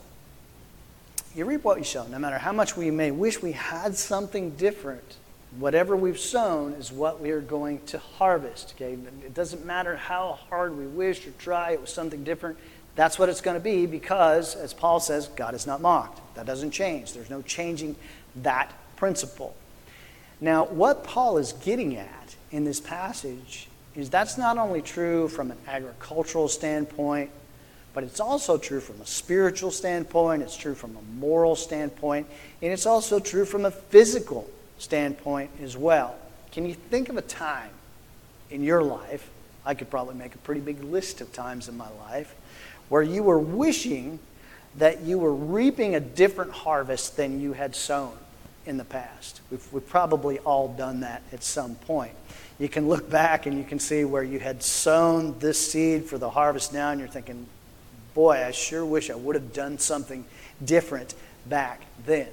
You 1.33 1.45
reap 1.45 1.63
what 1.63 1.77
you 1.77 1.85
sow. 1.85 2.05
No 2.07 2.19
matter 2.19 2.37
how 2.37 2.51
much 2.51 2.75
we 2.75 2.91
may 2.91 3.11
wish 3.11 3.41
we 3.41 3.53
had 3.53 3.95
something 3.95 4.51
different, 4.51 5.15
whatever 5.57 5.95
we've 5.95 6.19
sown 6.19 6.73
is 6.73 6.91
what 6.91 7.21
we 7.21 7.31
are 7.31 7.39
going 7.39 7.79
to 7.85 7.99
harvest. 7.99 8.73
Okay? 8.75 8.93
It 8.93 9.33
doesn't 9.33 9.65
matter 9.65 9.95
how 9.95 10.39
hard 10.49 10.77
we 10.77 10.85
wish 10.87 11.25
or 11.25 11.31
try, 11.31 11.71
it 11.71 11.81
was 11.81 11.91
something 11.91 12.25
different. 12.25 12.57
That's 12.95 13.17
what 13.17 13.29
it's 13.29 13.39
going 13.39 13.55
to 13.55 13.63
be 13.63 13.85
because, 13.85 14.55
as 14.55 14.73
Paul 14.73 14.99
says, 14.99 15.29
God 15.29 15.53
is 15.53 15.65
not 15.65 15.79
mocked. 15.79 16.19
That 16.35 16.45
doesn't 16.45 16.71
change. 16.71 17.13
There's 17.13 17.29
no 17.29 17.41
changing 17.41 17.95
that 18.37 18.73
principle. 18.97 19.55
Now, 20.41 20.65
what 20.65 21.05
Paul 21.05 21.37
is 21.37 21.53
getting 21.53 21.95
at 21.95 22.35
in 22.51 22.65
this 22.65 22.81
passage 22.81 23.69
is 23.95 24.09
that's 24.09 24.37
not 24.37 24.57
only 24.57 24.81
true 24.81 25.29
from 25.29 25.51
an 25.51 25.57
agricultural 25.67 26.49
standpoint, 26.49 27.29
but 27.93 28.03
it's 28.03 28.19
also 28.19 28.57
true 28.57 28.79
from 28.79 29.01
a 29.01 29.05
spiritual 29.05 29.71
standpoint, 29.71 30.41
it's 30.41 30.55
true 30.55 30.75
from 30.75 30.95
a 30.95 31.01
moral 31.19 31.55
standpoint, 31.55 32.27
and 32.61 32.71
it's 32.71 32.85
also 32.85 33.19
true 33.19 33.45
from 33.45 33.65
a 33.65 33.71
physical 33.71 34.49
standpoint 34.77 35.51
as 35.61 35.75
well. 35.75 36.15
Can 36.51 36.65
you 36.65 36.73
think 36.73 37.09
of 37.09 37.17
a 37.17 37.21
time 37.21 37.69
in 38.49 38.63
your 38.63 38.83
life? 38.83 39.29
I 39.65 39.73
could 39.73 39.89
probably 39.89 40.15
make 40.15 40.35
a 40.35 40.39
pretty 40.39 40.61
big 40.61 40.83
list 40.83 41.21
of 41.21 41.31
times 41.33 41.67
in 41.67 41.77
my 41.77 41.89
life 42.09 42.35
where 42.89 43.03
you 43.03 43.23
were 43.23 43.39
wishing 43.39 44.19
that 44.77 45.01
you 45.01 45.19
were 45.19 45.33
reaping 45.33 45.95
a 45.95 45.99
different 45.99 46.51
harvest 46.51 47.17
than 47.17 47.39
you 47.39 47.53
had 47.53 47.75
sown 47.75 48.17
in 48.65 48.77
the 48.77 48.85
past. 48.85 49.41
We've, 49.49 49.73
we've 49.73 49.87
probably 49.87 50.39
all 50.39 50.69
done 50.69 51.01
that 51.01 51.21
at 51.31 51.43
some 51.43 51.75
point. 51.75 52.13
You 52.59 52.69
can 52.69 52.87
look 52.87 53.09
back 53.09 53.45
and 53.45 53.57
you 53.57 53.63
can 53.63 53.79
see 53.79 54.05
where 54.05 54.23
you 54.23 54.39
had 54.39 54.61
sown 54.61 55.37
this 55.39 55.71
seed 55.71 56.05
for 56.05 56.17
the 56.17 56.29
harvest 56.29 56.73
now, 56.73 56.91
and 56.91 56.99
you're 56.99 57.09
thinking, 57.09 57.47
boy, 58.13 58.43
I 58.45 58.51
sure 58.51 58.85
wish 58.85 59.09
I 59.09 59.15
would 59.15 59.35
have 59.35 59.53
done 59.53 59.77
something 59.77 60.25
different 60.63 61.13
back 61.45 61.81
then. 62.05 62.27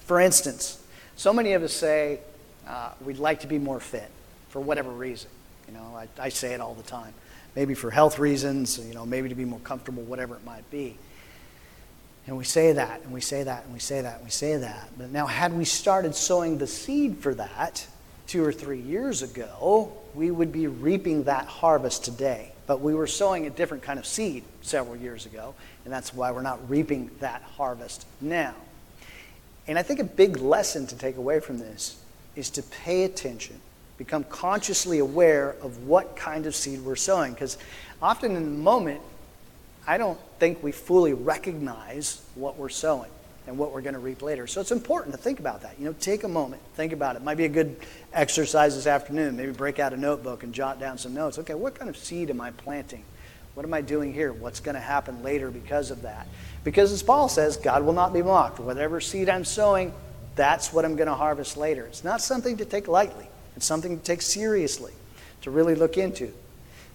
For 0.00 0.20
instance, 0.20 0.82
so 1.16 1.32
many 1.32 1.52
of 1.52 1.62
us 1.62 1.72
say 1.72 2.20
uh, 2.66 2.90
we'd 3.04 3.18
like 3.18 3.40
to 3.40 3.46
be 3.46 3.58
more 3.58 3.80
fit 3.80 4.10
for 4.48 4.60
whatever 4.60 4.90
reason. 4.90 5.30
You 5.66 5.74
know, 5.74 5.94
I, 5.96 6.08
I 6.18 6.28
say 6.28 6.54
it 6.54 6.60
all 6.60 6.74
the 6.74 6.82
time. 6.82 7.12
Maybe 7.54 7.74
for 7.74 7.90
health 7.90 8.18
reasons, 8.18 8.78
you 8.78 8.94
know, 8.94 9.04
maybe 9.04 9.28
to 9.28 9.34
be 9.34 9.44
more 9.44 9.58
comfortable, 9.60 10.02
whatever 10.04 10.36
it 10.36 10.44
might 10.44 10.68
be. 10.70 10.96
And 12.26 12.36
we 12.36 12.44
say 12.44 12.72
that, 12.72 13.02
and 13.02 13.12
we 13.12 13.22
say 13.22 13.42
that, 13.42 13.64
and 13.64 13.72
we 13.72 13.78
say 13.78 14.02
that, 14.02 14.16
and 14.16 14.24
we 14.24 14.30
say 14.30 14.58
that. 14.58 14.90
But 14.98 15.10
now, 15.10 15.26
had 15.26 15.56
we 15.56 15.64
started 15.64 16.14
sowing 16.14 16.58
the 16.58 16.66
seed 16.66 17.18
for 17.18 17.34
that 17.34 17.86
two 18.26 18.44
or 18.44 18.52
three 18.52 18.80
years 18.80 19.22
ago, 19.22 19.92
we 20.14 20.30
would 20.30 20.52
be 20.52 20.66
reaping 20.66 21.24
that 21.24 21.46
harvest 21.46 22.04
today. 22.04 22.52
But 22.68 22.82
we 22.82 22.94
were 22.94 23.06
sowing 23.06 23.46
a 23.46 23.50
different 23.50 23.82
kind 23.82 23.98
of 23.98 24.06
seed 24.06 24.44
several 24.60 24.94
years 24.94 25.24
ago, 25.24 25.54
and 25.84 25.92
that's 25.92 26.12
why 26.12 26.30
we're 26.30 26.42
not 26.42 26.70
reaping 26.70 27.10
that 27.20 27.42
harvest 27.42 28.06
now. 28.20 28.54
And 29.66 29.78
I 29.78 29.82
think 29.82 30.00
a 30.00 30.04
big 30.04 30.36
lesson 30.36 30.86
to 30.86 30.96
take 30.96 31.16
away 31.16 31.40
from 31.40 31.58
this 31.58 32.00
is 32.36 32.50
to 32.50 32.62
pay 32.62 33.04
attention, 33.04 33.58
become 33.96 34.22
consciously 34.24 34.98
aware 34.98 35.56
of 35.62 35.86
what 35.86 36.14
kind 36.14 36.44
of 36.44 36.54
seed 36.54 36.82
we're 36.82 36.94
sowing. 36.94 37.32
Because 37.32 37.56
often 38.02 38.36
in 38.36 38.44
the 38.44 38.62
moment, 38.62 39.00
I 39.86 39.96
don't 39.96 40.20
think 40.38 40.62
we 40.62 40.70
fully 40.70 41.14
recognize 41.14 42.22
what 42.34 42.58
we're 42.58 42.68
sowing 42.68 43.10
and 43.48 43.56
what 43.56 43.72
we're 43.72 43.80
going 43.80 43.94
to 43.94 43.98
reap 43.98 44.20
later. 44.20 44.46
So 44.46 44.60
it's 44.60 44.72
important 44.72 45.16
to 45.16 45.20
think 45.20 45.40
about 45.40 45.62
that. 45.62 45.74
You 45.78 45.86
know, 45.86 45.94
take 45.98 46.22
a 46.22 46.28
moment, 46.28 46.60
think 46.74 46.92
about 46.92 47.16
it. 47.16 47.22
Might 47.22 47.38
be 47.38 47.46
a 47.46 47.48
good 47.48 47.76
exercise 48.12 48.76
this 48.76 48.86
afternoon. 48.86 49.36
Maybe 49.36 49.52
break 49.52 49.78
out 49.78 49.94
a 49.94 49.96
notebook 49.96 50.42
and 50.42 50.52
jot 50.52 50.78
down 50.78 50.98
some 50.98 51.14
notes. 51.14 51.38
Okay, 51.38 51.54
what 51.54 51.74
kind 51.74 51.88
of 51.88 51.96
seed 51.96 52.28
am 52.28 52.42
I 52.42 52.50
planting? 52.50 53.02
What 53.54 53.64
am 53.64 53.72
I 53.72 53.80
doing 53.80 54.12
here? 54.12 54.34
What's 54.34 54.60
going 54.60 54.74
to 54.74 54.80
happen 54.80 55.22
later 55.22 55.50
because 55.50 55.90
of 55.90 56.02
that? 56.02 56.28
Because 56.62 56.92
as 56.92 57.02
Paul 57.02 57.30
says, 57.30 57.56
God 57.56 57.82
will 57.84 57.94
not 57.94 58.12
be 58.12 58.22
mocked. 58.22 58.60
Whatever 58.60 59.00
seed 59.00 59.30
I'm 59.30 59.46
sowing, 59.46 59.94
that's 60.36 60.70
what 60.72 60.84
I'm 60.84 60.94
going 60.94 61.08
to 61.08 61.14
harvest 61.14 61.56
later. 61.56 61.86
It's 61.86 62.04
not 62.04 62.20
something 62.20 62.58
to 62.58 62.66
take 62.66 62.86
lightly, 62.86 63.26
it's 63.56 63.66
something 63.66 63.98
to 63.98 64.04
take 64.04 64.20
seriously, 64.20 64.92
to 65.40 65.50
really 65.50 65.74
look 65.74 65.96
into. 65.96 66.32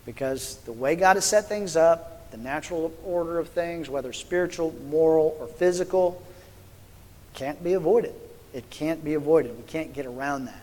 Because 0.06 0.58
the 0.66 0.72
way 0.72 0.96
God 0.96 1.16
has 1.16 1.26
set 1.26 1.50
things 1.50 1.76
up, 1.76 2.30
the 2.30 2.38
natural 2.38 2.94
order 3.04 3.40
of 3.40 3.50
things, 3.50 3.90
whether 3.90 4.14
spiritual, 4.14 4.74
moral, 4.88 5.36
or 5.40 5.48
physical, 5.48 6.22
can't 7.34 7.64
be 7.64 7.74
avoided. 7.74 8.14
It 8.54 8.70
can't 8.70 9.04
be 9.04 9.16
avoided. 9.16 9.58
We 9.58 9.64
can't 9.64 9.94
get 9.94 10.06
around 10.06 10.46
that. 10.46 10.62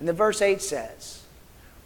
And 0.00 0.08
the 0.08 0.12
verse 0.12 0.42
8 0.42 0.60
says, 0.60 1.22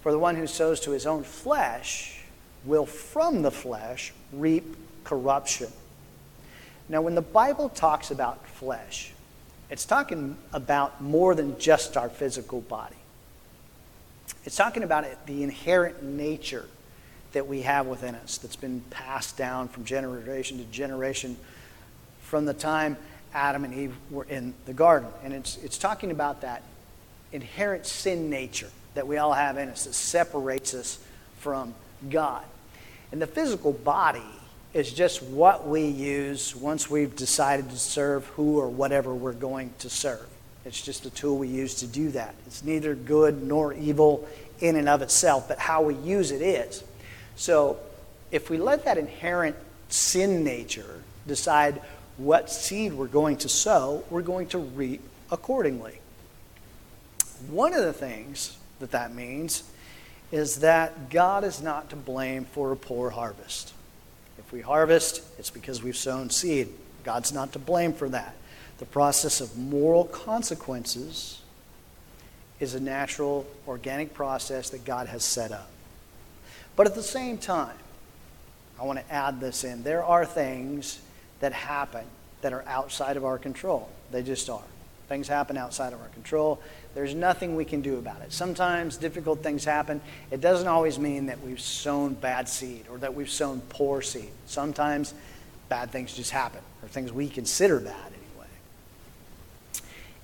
For 0.02 0.10
the 0.10 0.18
one 0.18 0.36
who 0.36 0.46
sows 0.46 0.80
to 0.80 0.92
his 0.92 1.06
own 1.06 1.22
flesh 1.22 2.24
will 2.64 2.86
from 2.86 3.42
the 3.42 3.50
flesh 3.50 4.12
reap 4.32 4.76
corruption. 5.04 5.68
Now, 6.88 7.02
when 7.02 7.14
the 7.14 7.22
Bible 7.22 7.68
talks 7.68 8.10
about 8.10 8.46
flesh, 8.46 9.12
it's 9.70 9.84
talking 9.84 10.36
about 10.52 11.02
more 11.02 11.34
than 11.34 11.58
just 11.58 11.96
our 11.96 12.08
physical 12.08 12.60
body. 12.60 12.96
It's 14.44 14.56
talking 14.56 14.82
about 14.82 15.04
it, 15.04 15.18
the 15.26 15.42
inherent 15.42 16.02
nature 16.02 16.66
that 17.32 17.46
we 17.46 17.62
have 17.62 17.86
within 17.86 18.14
us 18.14 18.38
that's 18.38 18.56
been 18.56 18.80
passed 18.90 19.36
down 19.36 19.68
from 19.68 19.84
generation 19.84 20.58
to 20.58 20.64
generation 20.64 21.36
from 22.22 22.46
the 22.46 22.54
time 22.54 22.96
Adam 23.36 23.64
and 23.64 23.74
Eve 23.74 23.94
were 24.10 24.24
in 24.24 24.54
the 24.64 24.72
garden. 24.72 25.08
And 25.22 25.34
it's, 25.34 25.58
it's 25.58 25.76
talking 25.76 26.10
about 26.10 26.40
that 26.40 26.62
inherent 27.32 27.86
sin 27.86 28.30
nature 28.30 28.70
that 28.94 29.06
we 29.06 29.18
all 29.18 29.34
have 29.34 29.58
in 29.58 29.68
us 29.68 29.84
that 29.84 29.92
separates 29.92 30.72
us 30.72 30.98
from 31.38 31.74
God. 32.08 32.44
And 33.12 33.20
the 33.20 33.26
physical 33.26 33.72
body 33.72 34.22
is 34.72 34.92
just 34.92 35.22
what 35.22 35.68
we 35.68 35.86
use 35.86 36.56
once 36.56 36.90
we've 36.90 37.14
decided 37.14 37.68
to 37.70 37.76
serve 37.76 38.24
who 38.28 38.58
or 38.58 38.68
whatever 38.68 39.14
we're 39.14 39.32
going 39.32 39.72
to 39.80 39.90
serve. 39.90 40.26
It's 40.64 40.80
just 40.80 41.04
a 41.04 41.10
tool 41.10 41.38
we 41.38 41.48
use 41.48 41.76
to 41.76 41.86
do 41.86 42.10
that. 42.12 42.34
It's 42.46 42.64
neither 42.64 42.94
good 42.94 43.42
nor 43.42 43.74
evil 43.74 44.26
in 44.60 44.76
and 44.76 44.88
of 44.88 45.02
itself, 45.02 45.46
but 45.46 45.58
how 45.58 45.82
we 45.82 45.94
use 45.94 46.30
it 46.30 46.40
is. 46.40 46.82
So 47.36 47.78
if 48.30 48.48
we 48.48 48.56
let 48.56 48.86
that 48.86 48.96
inherent 48.96 49.56
sin 49.88 50.42
nature 50.42 51.02
decide 51.26 51.80
what 52.16 52.50
seed 52.50 52.92
we're 52.92 53.06
going 53.06 53.36
to 53.38 53.48
sow, 53.48 54.04
we're 54.10 54.22
going 54.22 54.46
to 54.48 54.58
reap 54.58 55.02
accordingly. 55.30 56.00
One 57.50 57.74
of 57.74 57.82
the 57.82 57.92
things 57.92 58.56
that 58.80 58.92
that 58.92 59.14
means 59.14 59.64
is 60.32 60.56
that 60.60 61.10
God 61.10 61.44
is 61.44 61.62
not 61.62 61.90
to 61.90 61.96
blame 61.96 62.44
for 62.44 62.72
a 62.72 62.76
poor 62.76 63.10
harvest. 63.10 63.72
If 64.38 64.52
we 64.52 64.60
harvest, 64.60 65.22
it's 65.38 65.50
because 65.50 65.82
we've 65.82 65.96
sown 65.96 66.30
seed. 66.30 66.68
God's 67.04 67.32
not 67.32 67.52
to 67.52 67.58
blame 67.58 67.92
for 67.92 68.08
that. 68.08 68.34
The 68.78 68.86
process 68.86 69.40
of 69.40 69.56
moral 69.56 70.04
consequences 70.04 71.40
is 72.58 72.74
a 72.74 72.80
natural, 72.80 73.46
organic 73.68 74.14
process 74.14 74.70
that 74.70 74.84
God 74.84 75.06
has 75.06 75.24
set 75.24 75.52
up. 75.52 75.68
But 76.74 76.86
at 76.86 76.94
the 76.94 77.02
same 77.02 77.38
time, 77.38 77.76
I 78.80 78.84
want 78.84 78.98
to 78.98 79.12
add 79.12 79.40
this 79.40 79.64
in. 79.64 79.82
There 79.82 80.04
are 80.04 80.26
things 80.26 81.00
that 81.40 81.52
happen 81.52 82.04
that 82.42 82.52
are 82.52 82.64
outside 82.66 83.16
of 83.16 83.24
our 83.24 83.38
control. 83.38 83.88
They 84.10 84.22
just 84.22 84.48
are. 84.48 84.62
Things 85.08 85.28
happen 85.28 85.56
outside 85.56 85.92
of 85.92 86.00
our 86.00 86.08
control. 86.08 86.60
There's 86.94 87.14
nothing 87.14 87.54
we 87.54 87.64
can 87.64 87.80
do 87.80 87.98
about 87.98 88.22
it. 88.22 88.32
Sometimes 88.32 88.96
difficult 88.96 89.42
things 89.42 89.64
happen. 89.64 90.00
It 90.30 90.40
doesn't 90.40 90.66
always 90.66 90.98
mean 90.98 91.26
that 91.26 91.40
we've 91.42 91.60
sown 91.60 92.14
bad 92.14 92.48
seed 92.48 92.86
or 92.90 92.98
that 92.98 93.14
we've 93.14 93.30
sown 93.30 93.60
poor 93.68 94.02
seed. 94.02 94.30
Sometimes 94.46 95.14
bad 95.68 95.90
things 95.90 96.14
just 96.14 96.30
happen, 96.30 96.60
or 96.82 96.88
things 96.88 97.12
we 97.12 97.28
consider 97.28 97.80
bad 97.80 98.06
anyway. 98.06 98.50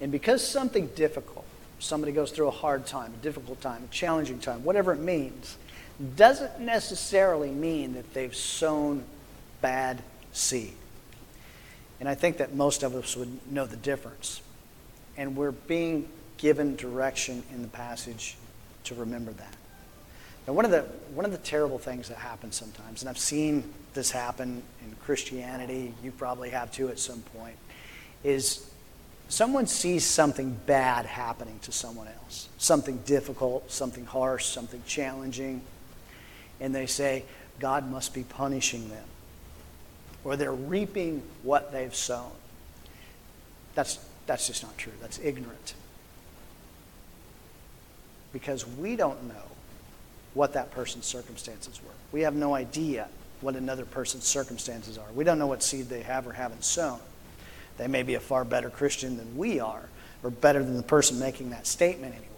And 0.01 0.13
because 0.13 0.47
something 0.47 0.89
difficult, 0.89 1.45
somebody 1.79 2.13
goes 2.13 2.31
through 2.31 2.49
a 2.49 2.53
hard 2.53 2.87
time, 2.87 3.13
a 3.13 3.23
difficult 3.23 3.61
time, 3.61 3.85
a 3.85 3.93
challenging 3.93 4.39
time, 4.39 4.65
whatever 4.65 4.93
it 4.93 5.01
means, 5.01 5.57
doesn't 6.17 6.61
necessarily 6.61 7.51
mean 7.51 7.95
that 7.95 8.15
they've 8.15 8.35
sown 8.35 9.05
bad 9.61 10.03
seed. 10.33 10.75
And 12.03 12.09
I 12.09 12.17
think 12.17 12.39
that 12.39 12.53
most 12.53 12.83
of 12.83 12.97
us 12.97 13.17
would 13.17 13.53
know 13.53 13.65
the 13.65 13.77
difference. 13.77 14.43
And 15.17 15.37
we're 15.37 15.53
being 15.53 16.09
given 16.37 16.75
direction 16.75 17.45
in 17.55 17.63
the 17.63 17.69
passage 17.69 18.37
to 18.83 18.97
remember 18.97 19.31
that. 19.31 19.55
Now, 20.49 20.55
one 20.55 20.65
of 20.65 20.73
the, 20.73 20.81
one 21.15 21.25
of 21.25 21.31
the 21.31 21.39
terrible 21.39 21.79
things 21.79 22.09
that 22.09 22.17
happens 22.17 22.57
sometimes, 22.57 23.03
and 23.03 23.09
I've 23.09 23.19
seen 23.19 23.73
this 23.95 24.11
happen 24.11 24.65
in 24.85 24.97
Christianity, 25.05 25.95
you 26.03 26.11
probably 26.11 26.51
have 26.51 26.73
too 26.73 26.89
at 26.89 26.99
some 26.99 27.21
point, 27.39 27.55
is 28.25 28.69
someone 29.29 29.69
sees 29.69 30.05
something 30.05 30.59
bad 30.67 31.07
happening 31.07 31.61
to 31.63 31.71
someone 31.71 32.09
else, 32.09 32.49
something 32.59 32.97
difficult, 33.07 33.71
something 33.71 34.07
harsh, 34.07 34.47
something 34.47 34.83
challenging, 34.89 35.63
and 36.59 36.75
they 36.75 36.87
say, 36.87 37.23
God 37.61 37.89
must 37.89 38.13
be 38.13 38.25
punishing 38.25 38.89
them 38.89 39.05
or 40.25 40.37
they're 40.37 40.53
reaping 40.53 41.23
what 41.43 41.73
they've 41.73 41.95
sown. 41.95 42.31
That's, 43.75 43.99
that's 44.27 44.47
just 44.47 44.63
not 44.63 44.77
true. 44.79 44.93
That's 45.01 45.19
ignorant. 45.19 45.75
Because 48.33 48.67
we 48.67 48.97
don't 48.97 49.29
know 49.29 49.35
what 50.35 50.55
that 50.55 50.71
person's 50.71 51.07
circumstances 51.07 51.81
were. 51.83 51.93
We 52.13 52.23
have 52.23 52.35
no 52.35 52.55
idea 52.55 53.09
what 53.41 53.57
another 53.57 53.85
person's 53.85 54.25
circumstances 54.25 54.97
are. 54.97 55.11
We 55.15 55.25
don't 55.25 55.39
know 55.39 55.47
what 55.47 55.63
seed 55.63 55.89
they 55.89 56.03
have 56.03 56.27
or 56.27 56.33
haven't 56.33 56.65
sown. 56.65 57.01
They 57.77 57.87
may 57.89 58.03
be 58.03 58.15
a 58.15 58.21
far 58.21 58.45
better 58.45 58.71
Christian 58.71 59.17
than 59.17 59.37
we 59.37 59.59
are, 59.59 59.89
or 60.23 60.31
better 60.31 60.63
than 60.63 60.77
the 60.77 60.83
person 60.83 61.19
making 61.19 61.51
that 61.51 61.67
statement 61.67 62.15
anyway. 62.15 62.29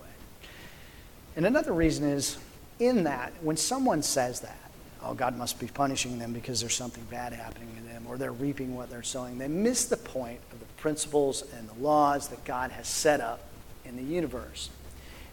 And 1.36 1.44
another 1.44 1.72
reason 1.72 2.04
is 2.04 2.38
in 2.78 3.04
that, 3.04 3.32
when 3.42 3.56
someone 3.56 4.02
says 4.02 4.40
that, 4.40 4.63
oh, 5.04 5.14
God 5.14 5.36
must 5.36 5.58
be 5.60 5.66
punishing 5.66 6.18
them 6.18 6.32
because 6.32 6.60
there's 6.60 6.74
something 6.74 7.04
bad 7.10 7.32
happening 7.32 7.68
to 7.76 7.82
them, 7.82 8.04
or 8.08 8.16
they're 8.16 8.32
reaping 8.32 8.74
what 8.74 8.90
they're 8.90 9.02
sowing. 9.02 9.38
They 9.38 9.48
miss 9.48 9.86
the 9.86 9.96
point 9.96 10.40
of 10.52 10.60
the 10.60 10.66
principles 10.76 11.44
and 11.56 11.68
the 11.68 11.74
laws 11.74 12.28
that 12.28 12.44
God 12.44 12.70
has 12.70 12.88
set 12.88 13.20
up 13.20 13.40
in 13.84 13.96
the 13.96 14.02
universe. 14.02 14.70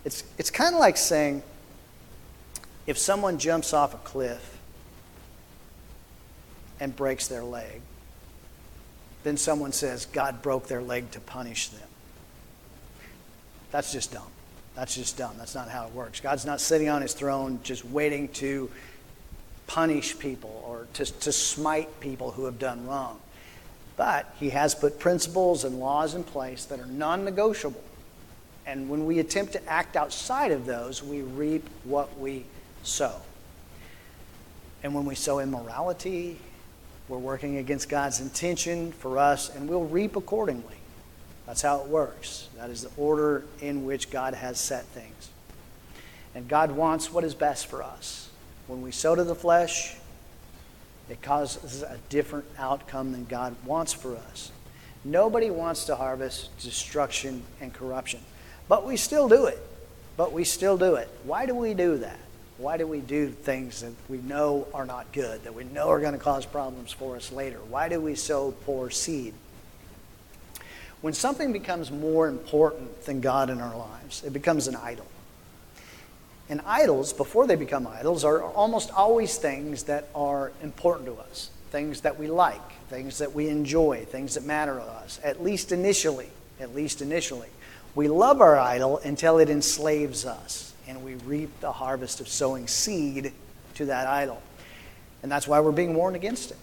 It's, 0.03 0.23
it's 0.37 0.49
kind 0.49 0.73
of 0.73 0.79
like 0.79 0.97
saying 0.97 1.43
if 2.87 2.97
someone 2.97 3.37
jumps 3.37 3.73
off 3.73 3.93
a 3.93 3.97
cliff 3.97 4.57
and 6.79 6.95
breaks 6.95 7.27
their 7.27 7.43
leg, 7.43 7.81
then 9.23 9.37
someone 9.37 9.71
says 9.71 10.05
God 10.07 10.41
broke 10.41 10.67
their 10.67 10.81
leg 10.81 11.11
to 11.11 11.19
punish 11.19 11.69
them. 11.69 11.87
That's 13.71 13.91
just 13.91 14.11
dumb. 14.11 14.23
That's 14.75 14.95
just 14.95 15.17
dumb. 15.17 15.35
That's 15.37 15.53
not 15.53 15.69
how 15.69 15.87
it 15.87 15.93
works. 15.93 16.19
God's 16.19 16.45
not 16.45 16.59
sitting 16.59 16.89
on 16.89 17.01
his 17.01 17.13
throne 17.13 17.59
just 17.63 17.85
waiting 17.85 18.29
to 18.29 18.69
punish 19.71 20.19
people 20.19 20.61
or 20.67 20.85
to, 20.93 21.05
to 21.05 21.31
smite 21.31 22.01
people 22.01 22.31
who 22.31 22.43
have 22.43 22.59
done 22.59 22.85
wrong. 22.85 23.17
But 23.95 24.33
he 24.37 24.49
has 24.49 24.75
put 24.75 24.99
principles 24.99 25.63
and 25.63 25.79
laws 25.79 26.13
in 26.13 26.25
place 26.25 26.65
that 26.65 26.79
are 26.81 26.85
non 26.85 27.23
negotiable. 27.23 27.83
And 28.65 28.89
when 28.89 29.05
we 29.05 29.19
attempt 29.19 29.53
to 29.53 29.65
act 29.69 29.95
outside 29.95 30.51
of 30.51 30.65
those, 30.65 31.01
we 31.01 31.21
reap 31.21 31.65
what 31.85 32.19
we 32.19 32.43
sow. 32.83 33.15
And 34.83 34.93
when 34.93 35.05
we 35.05 35.15
sow 35.15 35.39
immorality, 35.39 36.37
we're 37.07 37.17
working 37.17 37.57
against 37.57 37.87
God's 37.87 38.19
intention 38.19 38.91
for 38.91 39.17
us, 39.17 39.55
and 39.55 39.69
we'll 39.69 39.85
reap 39.85 40.17
accordingly. 40.17 40.75
That's 41.45 41.61
how 41.61 41.79
it 41.79 41.87
works. 41.87 42.49
That 42.57 42.69
is 42.69 42.81
the 42.81 42.91
order 42.97 43.45
in 43.61 43.85
which 43.85 44.09
God 44.11 44.33
has 44.33 44.59
set 44.59 44.83
things. 44.87 45.29
And 46.35 46.49
God 46.49 46.71
wants 46.71 47.11
what 47.11 47.23
is 47.23 47.33
best 47.33 47.67
for 47.67 47.81
us. 47.81 48.30
When 48.67 48.81
we 48.81 48.91
sow 48.91 49.15
to 49.15 49.23
the 49.23 49.35
flesh, 49.35 49.95
it 51.09 51.21
causes 51.21 51.81
a 51.83 51.97
different 52.09 52.45
outcome 52.57 53.11
than 53.11 53.25
God 53.25 53.55
wants 53.65 53.91
for 53.91 54.15
us. 54.15 54.51
Nobody 55.03 55.49
wants 55.49 55.85
to 55.85 55.95
harvest 55.95 56.57
destruction 56.59 57.43
and 57.59 57.73
corruption, 57.73 58.21
but 58.69 58.85
we 58.85 58.97
still 58.97 59.27
do 59.27 59.45
it. 59.45 59.59
but 60.17 60.33
we 60.33 60.43
still 60.43 60.77
do 60.77 60.95
it. 60.95 61.09
Why 61.23 61.45
do 61.45 61.55
we 61.55 61.73
do 61.73 61.97
that? 61.97 62.19
Why 62.57 62.77
do 62.77 62.85
we 62.85 62.99
do 62.99 63.29
things 63.29 63.81
that 63.81 63.93
we 64.07 64.19
know 64.19 64.67
are 64.73 64.85
not 64.85 65.11
good, 65.13 65.43
that 65.45 65.55
we 65.55 65.63
know 65.63 65.89
are 65.89 65.99
going 65.99 66.13
to 66.13 66.19
cause 66.19 66.45
problems 66.45 66.91
for 66.91 67.15
us 67.15 67.31
later? 67.31 67.57
Why 67.69 67.89
do 67.89 67.99
we 67.99 68.13
sow 68.13 68.51
poor 68.65 68.91
seed? 68.91 69.33
When 71.01 71.13
something 71.13 71.51
becomes 71.51 71.89
more 71.89 72.27
important 72.27 73.03
than 73.05 73.21
God 73.21 73.49
in 73.49 73.59
our 73.59 73.75
lives, 73.75 74.23
it 74.23 74.31
becomes 74.31 74.67
an 74.67 74.75
idol. 74.75 75.07
And 76.51 76.59
idols, 76.65 77.13
before 77.13 77.47
they 77.47 77.55
become 77.55 77.87
idols, 77.87 78.25
are 78.25 78.43
almost 78.43 78.91
always 78.91 79.37
things 79.37 79.83
that 79.83 80.09
are 80.13 80.51
important 80.61 81.05
to 81.05 81.15
us, 81.15 81.49
things 81.71 82.01
that 82.01 82.19
we 82.19 82.27
like, 82.27 82.73
things 82.89 83.19
that 83.19 83.33
we 83.33 83.47
enjoy, 83.47 84.03
things 84.03 84.35
that 84.35 84.43
matter 84.43 84.75
to 84.75 84.83
us, 84.83 85.21
at 85.23 85.41
least 85.41 85.71
initially. 85.71 86.29
At 86.59 86.75
least 86.75 87.01
initially. 87.01 87.47
We 87.95 88.09
love 88.09 88.41
our 88.41 88.59
idol 88.59 88.99
until 88.99 89.39
it 89.39 89.49
enslaves 89.49 90.25
us, 90.25 90.73
and 90.87 91.03
we 91.03 91.15
reap 91.15 91.57
the 91.61 91.71
harvest 91.71 92.19
of 92.19 92.27
sowing 92.27 92.67
seed 92.67 93.31
to 93.75 93.85
that 93.85 94.05
idol. 94.05 94.41
And 95.23 95.31
that's 95.31 95.47
why 95.47 95.61
we're 95.61 95.71
being 95.71 95.95
warned 95.95 96.17
against 96.17 96.51
it. 96.51 96.57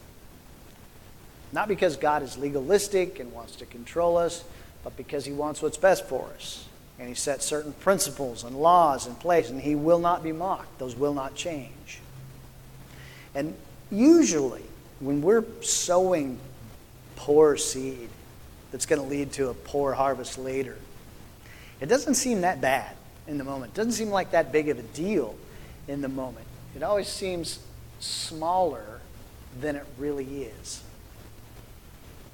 Not 1.51 1.67
because 1.67 1.97
God 1.97 2.23
is 2.23 2.37
legalistic 2.37 3.21
and 3.21 3.33
wants 3.33 3.57
to 3.57 3.67
control 3.67 4.19
us, 4.19 4.45
but 4.85 4.99
because 4.99 5.25
He 5.25 5.33
wants 5.33 5.63
what's 5.63 5.79
best 5.79 6.05
for 6.07 6.29
us. 6.37 6.68
And 6.99 7.09
He 7.09 7.15
set 7.15 7.43
certain 7.43 7.73
principles 7.75 8.45
and 8.45 8.57
laws 8.57 9.07
in 9.07 9.15
place, 9.15 9.51
and 9.51 9.61
He 9.61 9.75
will 9.75 9.99
not 9.99 10.23
be 10.23 10.33
mocked. 10.33 10.79
Those 10.79 10.97
will 10.97 11.15
not 11.15 11.35
change. 11.35 12.01
And 13.35 13.55
usually, 13.91 14.65
when 15.01 15.23
we're 15.23 15.45
sowing 15.61 16.39
poor 17.17 17.57
seed 17.57 18.09
that's 18.71 18.87
going 18.87 19.01
to 19.01 19.09
lead 19.09 19.33
to 19.33 19.49
a 19.49 19.55
poor 19.55 19.93
harvest 19.93 20.39
later, 20.39 20.77
it 21.81 21.87
doesn't 21.87 22.15
seem 22.15 22.41
that 22.41 22.61
bad 22.61 22.97
in 23.27 23.39
the 23.39 23.45
moment. 23.45 23.73
It 23.73 23.77
doesn't 23.77 23.93
seem 23.93 24.11
like 24.11 24.33
that 24.33 24.51
big 24.51 24.69
of 24.69 24.79
a 24.79 24.83
deal 24.83 25.37
in 25.87 26.01
the 26.01 26.09
moment. 26.09 26.47
It 26.75 26.83
always 26.83 27.09
seems 27.09 27.61
smaller 28.01 29.01
than 29.61 29.77
it 29.77 29.87
really 29.99 30.45
is 30.45 30.83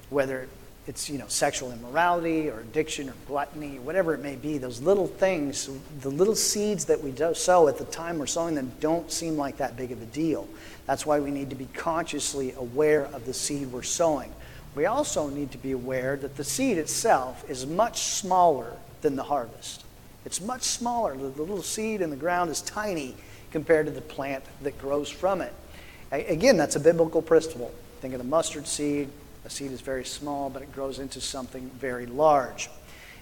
whether 0.09 0.47
it's 0.87 1.09
you 1.09 1.17
know 1.17 1.25
sexual 1.27 1.71
immorality 1.71 2.49
or 2.49 2.59
addiction 2.59 3.09
or 3.09 3.13
gluttony, 3.27 3.79
whatever 3.79 4.13
it 4.13 4.21
may 4.21 4.35
be, 4.35 4.57
those 4.57 4.81
little 4.81 5.07
things, 5.07 5.69
the 6.01 6.09
little 6.09 6.35
seeds 6.35 6.85
that 6.85 7.01
we 7.01 7.13
sow 7.33 7.67
at 7.67 7.77
the 7.77 7.85
time 7.85 8.19
we're 8.19 8.27
sowing 8.27 8.55
them 8.55 8.71
don't 8.79 9.11
seem 9.11 9.35
like 9.35 9.57
that 9.57 9.75
big 9.75 9.91
of 9.91 10.01
a 10.01 10.05
deal. 10.05 10.47
That's 10.85 11.05
why 11.05 11.19
we 11.19 11.31
need 11.31 11.49
to 11.49 11.55
be 11.55 11.67
consciously 11.73 12.53
aware 12.57 13.05
of 13.05 13.25
the 13.25 13.33
seed 13.33 13.71
we're 13.71 13.83
sowing. 13.83 14.31
We 14.75 14.85
also 14.85 15.29
need 15.29 15.51
to 15.53 15.57
be 15.57 15.71
aware 15.71 16.17
that 16.17 16.35
the 16.35 16.43
seed 16.43 16.77
itself 16.77 17.49
is 17.49 17.65
much 17.65 17.99
smaller 17.99 18.73
than 19.01 19.15
the 19.15 19.23
harvest. 19.23 19.85
It's 20.25 20.41
much 20.41 20.63
smaller. 20.63 21.15
The 21.15 21.41
little 21.41 21.63
seed 21.63 22.01
in 22.01 22.09
the 22.09 22.15
ground 22.15 22.49
is 22.49 22.61
tiny 22.61 23.15
compared 23.51 23.85
to 23.85 23.91
the 23.91 24.01
plant 24.01 24.43
that 24.63 24.77
grows 24.77 25.09
from 25.09 25.41
it. 25.41 25.53
Again, 26.11 26.57
that's 26.57 26.75
a 26.75 26.79
biblical 26.79 27.21
principle. 27.21 27.73
Think 28.01 28.13
of 28.13 28.19
the 28.19 28.25
mustard 28.25 28.67
seed, 28.67 29.09
a 29.45 29.49
seed 29.49 29.71
is 29.71 29.81
very 29.81 30.03
small, 30.03 30.49
but 30.49 30.63
it 30.63 30.73
grows 30.73 30.97
into 30.99 31.21
something 31.21 31.69
very 31.79 32.07
large. 32.07 32.69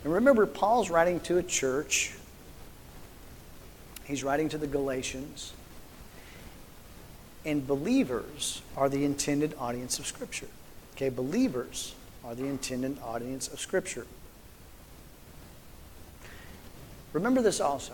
And 0.03 0.13
remember, 0.13 0.45
Paul's 0.45 0.89
writing 0.89 1.19
to 1.21 1.37
a 1.37 1.43
church. 1.43 2.13
He's 4.05 4.23
writing 4.23 4.49
to 4.49 4.57
the 4.57 4.67
Galatians. 4.67 5.53
And 7.45 7.67
believers 7.67 8.61
are 8.77 8.87
the 8.87 9.03
intended 9.03 9.53
audience 9.59 9.99
of 9.99 10.07
Scripture. 10.07 10.47
Okay, 10.95 11.09
believers 11.09 11.93
are 12.23 12.35
the 12.35 12.45
intended 12.45 12.97
audience 13.03 13.49
of 13.49 13.59
Scripture. 13.59 14.07
Remember 17.11 17.41
this 17.41 17.59
also. 17.59 17.93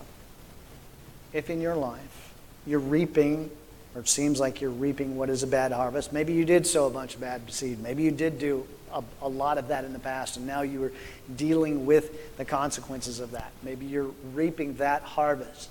If 1.33 1.49
in 1.49 1.61
your 1.61 1.75
life 1.75 2.33
you're 2.65 2.79
reaping 2.79 3.49
or 3.95 4.01
it 4.01 4.07
seems 4.07 4.39
like 4.39 4.61
you're 4.61 4.69
reaping 4.69 5.17
what 5.17 5.29
is 5.29 5.43
a 5.43 5.47
bad 5.47 5.71
harvest. 5.71 6.13
Maybe 6.13 6.33
you 6.33 6.45
did 6.45 6.67
sow 6.67 6.87
a 6.87 6.89
bunch 6.89 7.15
of 7.15 7.21
bad 7.21 7.51
seed. 7.51 7.79
Maybe 7.79 8.03
you 8.03 8.11
did 8.11 8.37
do 8.37 8.67
a, 8.93 9.03
a, 9.21 9.27
lot 9.27 9.57
of 9.57 9.67
that 9.69 9.83
in 9.83 9.93
the 9.93 9.99
past, 9.99 10.37
and 10.37 10.45
now 10.45 10.61
you 10.61 10.83
are 10.83 10.91
dealing 11.35 11.85
with 11.85 12.37
the 12.37 12.45
consequences 12.45 13.19
of 13.19 13.31
that. 13.31 13.51
Maybe 13.63 13.85
you're 13.85 14.11
reaping 14.33 14.75
that 14.75 15.01
harvest. 15.01 15.69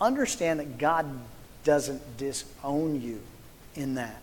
Understand 0.00 0.60
that 0.60 0.78
God 0.78 1.06
doesn't 1.64 2.16
disown 2.16 3.00
you 3.00 3.20
in 3.74 3.94
that. 3.94 4.22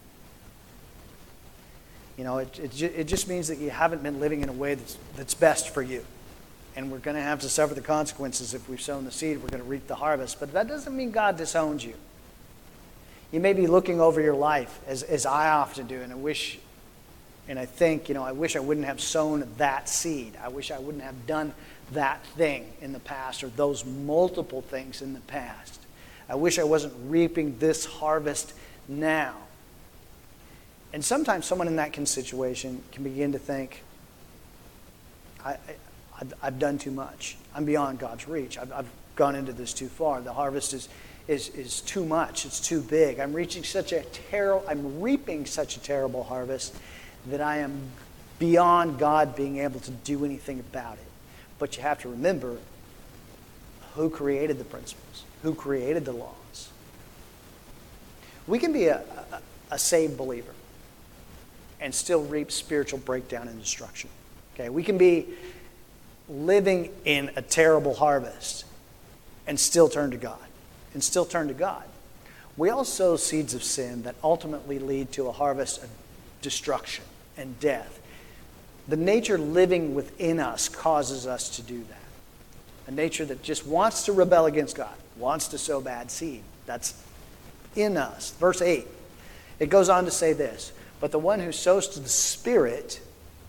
You 2.18 2.24
know, 2.24 2.38
it, 2.38 2.60
it, 2.60 2.82
it 2.82 3.04
just 3.08 3.28
means 3.28 3.50
that 3.50 3.58
you 3.58 3.70
haven't 3.70 4.02
been 4.02 4.20
living 4.20 4.42
in 4.42 4.50
a 4.50 4.54
way 4.54 4.76
that's, 4.76 4.98
that's 5.16 5.34
best 5.34 5.70
for 5.70 5.82
you. 5.82 6.06
And 6.76 6.92
we're 6.92 7.00
going 7.00 7.16
to 7.16 7.22
have 7.22 7.42
to 7.42 7.50
suffer 7.50 7.74
the 7.74 7.82
consequences 7.82 8.54
if 8.54 8.68
we've 8.70 8.82
sown 8.82 9.06
the 9.06 9.12
seed, 9.12 9.38
we're 9.38 9.50
going 9.50 9.64
to 9.64 9.70
reap 9.70 9.88
the 9.88 9.96
harvest. 9.96 10.40
But 10.40 10.54
that 10.54 10.68
doesn't 10.68 10.96
mean 10.96 11.12
God 11.12 11.38
disowns 11.38 11.84
you. 11.84 11.94
You 13.36 13.42
may 13.42 13.52
be 13.52 13.68
looking 13.68 14.00
over 14.00 14.22
your 14.22 14.34
life, 14.34 14.80
as, 14.88 15.04
as 15.04 15.26
I 15.26 15.50
often 15.50 15.88
do, 15.88 16.00
and 16.02 16.10
I 16.10 16.16
wish, 16.16 16.58
and 17.50 17.60
I 17.60 17.66
think, 17.66 18.08
you 18.08 18.16
know, 18.16 18.24
I 18.24 18.32
wish 18.32 18.56
I 18.56 18.62
wouldn't 18.62 18.86
have 18.86 19.02
sown 19.02 19.46
that 19.58 19.90
seed. 19.90 20.38
I 20.42 20.48
wish 20.48 20.72
I 20.72 20.80
wouldn't 20.80 21.04
have 21.04 21.28
done 21.28 21.54
that 21.92 22.26
thing 22.38 22.72
in 22.80 22.94
the 22.94 23.00
past 23.02 23.44
or 23.44 23.50
those 23.50 23.84
multiple 23.84 24.62
things 24.62 25.02
in 25.02 25.14
the 25.14 25.20
past. 25.20 25.82
I 26.30 26.36
wish 26.36 26.58
I 26.60 26.64
wasn't 26.64 26.94
reaping 27.10 27.60
this 27.60 27.84
harvest 27.84 28.54
now. 28.88 29.36
And 30.94 31.04
sometimes 31.04 31.46
someone 31.46 31.68
in 31.68 31.76
that 31.76 32.08
situation 32.08 32.84
can 32.94 33.04
begin 33.04 33.34
to 33.34 33.38
think, 33.38 33.84
I, 35.44 35.58
have 36.42 36.58
done 36.58 36.78
too 36.78 36.92
much. 36.92 37.36
I'm 37.54 37.66
beyond 37.66 38.00
God's 38.00 38.30
reach. 38.30 38.58
I've, 38.58 38.72
I've 38.72 38.90
gone 39.18 39.36
into 39.36 39.52
this 39.52 39.74
too 39.74 39.90
far. 39.90 40.22
The 40.22 40.32
harvest 40.32 40.74
is, 40.74 40.88
is, 41.28 41.50
is 41.50 41.82
too 41.82 42.06
much. 42.06 42.46
It's 42.46 42.60
too 42.60 42.82
big. 42.82 43.20
I'm 43.20 43.34
reaching 43.34 43.64
such 43.64 43.92
a 43.92 44.02
terrible, 44.02 44.66
I'm 44.68 45.02
reaping 45.02 45.46
such 45.46 45.78
a 45.78 45.80
terrible 45.80 46.24
harvest 46.24 46.76
that 47.28 47.42
I 47.42 47.58
am 47.58 47.80
beyond 48.38 49.00
God 49.00 49.36
being 49.36 49.58
able 49.60 49.80
to 49.82 49.92
do 49.92 50.26
anything 50.26 50.60
about 50.60 50.94
it. 50.94 51.08
But 51.58 51.78
you 51.78 51.84
have 51.84 52.00
to 52.02 52.10
remember 52.10 52.58
who 53.96 54.10
created 54.10 54.60
the 54.60 54.66
principles, 54.66 55.24
who 55.42 55.56
created 55.56 56.06
the 56.06 56.12
laws. 56.12 56.70
We 58.46 58.60
can 58.60 58.74
be 58.74 58.88
a, 58.88 59.02
a, 59.32 59.42
a 59.72 59.80
saved 59.80 60.18
believer 60.18 60.54
and 61.80 61.94
still 61.94 62.24
reap 62.24 62.52
spiritual 62.52 63.00
breakdown 63.00 63.48
and 63.48 63.60
destruction. 63.60 64.10
Okay, 64.54 64.70
we 64.70 64.84
can 64.84 64.98
be 64.98 65.28
living 66.30 66.92
in 67.06 67.32
a 67.36 67.42
terrible 67.42 67.94
harvest 67.94 68.66
and 69.48 69.60
still 69.60 69.90
turn 69.90 70.12
to 70.12 70.18
God 70.18 70.45
and 70.96 71.04
still 71.04 71.26
turn 71.26 71.50
to 71.50 71.54
God. 71.54 71.84
We 72.58 72.70
all 72.70 72.86
sow 72.86 73.18
seeds 73.18 73.54
of 73.54 73.64
sin 73.64 74.04
that 74.04 74.16
ultimately 74.24 74.80
lead 74.80 75.12
to 75.12 75.28
a 75.28 75.32
harvest 75.32 75.84
of 75.84 75.90
destruction 76.42 77.04
and 77.38 77.60
death. 77.60 78.02
The 78.88 78.96
nature 78.96 79.38
living 79.38 79.94
within 79.94 80.40
us 80.40 80.70
causes 80.70 81.28
us 81.28 81.58
to 81.58 81.62
do 81.62 81.84
that. 81.84 82.88
A 82.88 82.92
nature 82.92 83.26
that 83.26 83.44
just 83.44 83.68
wants 83.68 84.06
to 84.06 84.14
rebel 84.14 84.46
against 84.46 84.78
God, 84.78 84.96
wants 85.18 85.50
to 85.50 85.58
sow 85.58 85.82
bad 85.82 86.10
seed. 86.10 86.44
That's 86.66 86.94
in 87.76 87.98
us. 87.98 88.32
Verse 88.40 88.62
8, 88.62 88.88
it 89.60 89.70
goes 89.70 89.90
on 89.90 90.06
to 90.06 90.12
say 90.12 90.32
this 90.32 90.72
But 91.02 91.12
the 91.12 91.20
one 91.20 91.42
who 91.42 91.52
sows 91.52 91.90
to 91.90 92.00
the 92.00 92.08
Spirit 92.08 93.02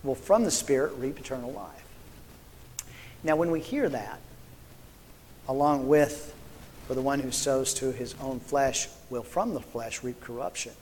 will 0.03 0.17
from 0.17 0.43
the 0.43 0.51
Spirit 0.51 0.95
reap 0.99 1.17
eternal 1.19 1.53
life. 1.53 1.71
Now, 3.23 3.37
when 3.37 3.53
we 3.53 3.61
hear 3.61 3.89
that, 3.89 4.19
along 5.49 5.87
with 5.87 6.36
for 6.87 6.95
the 6.95 7.03
one 7.03 7.21
who 7.21 7.31
sows 7.31 7.75
to 7.75 7.93
his 7.93 8.15
own 8.21 8.39
flesh 8.41 8.89
will 9.11 9.23
from 9.23 9.55
the 9.55 9.61
flesh 9.61 10.03
reap 10.03 10.21
corruption. 10.21 10.73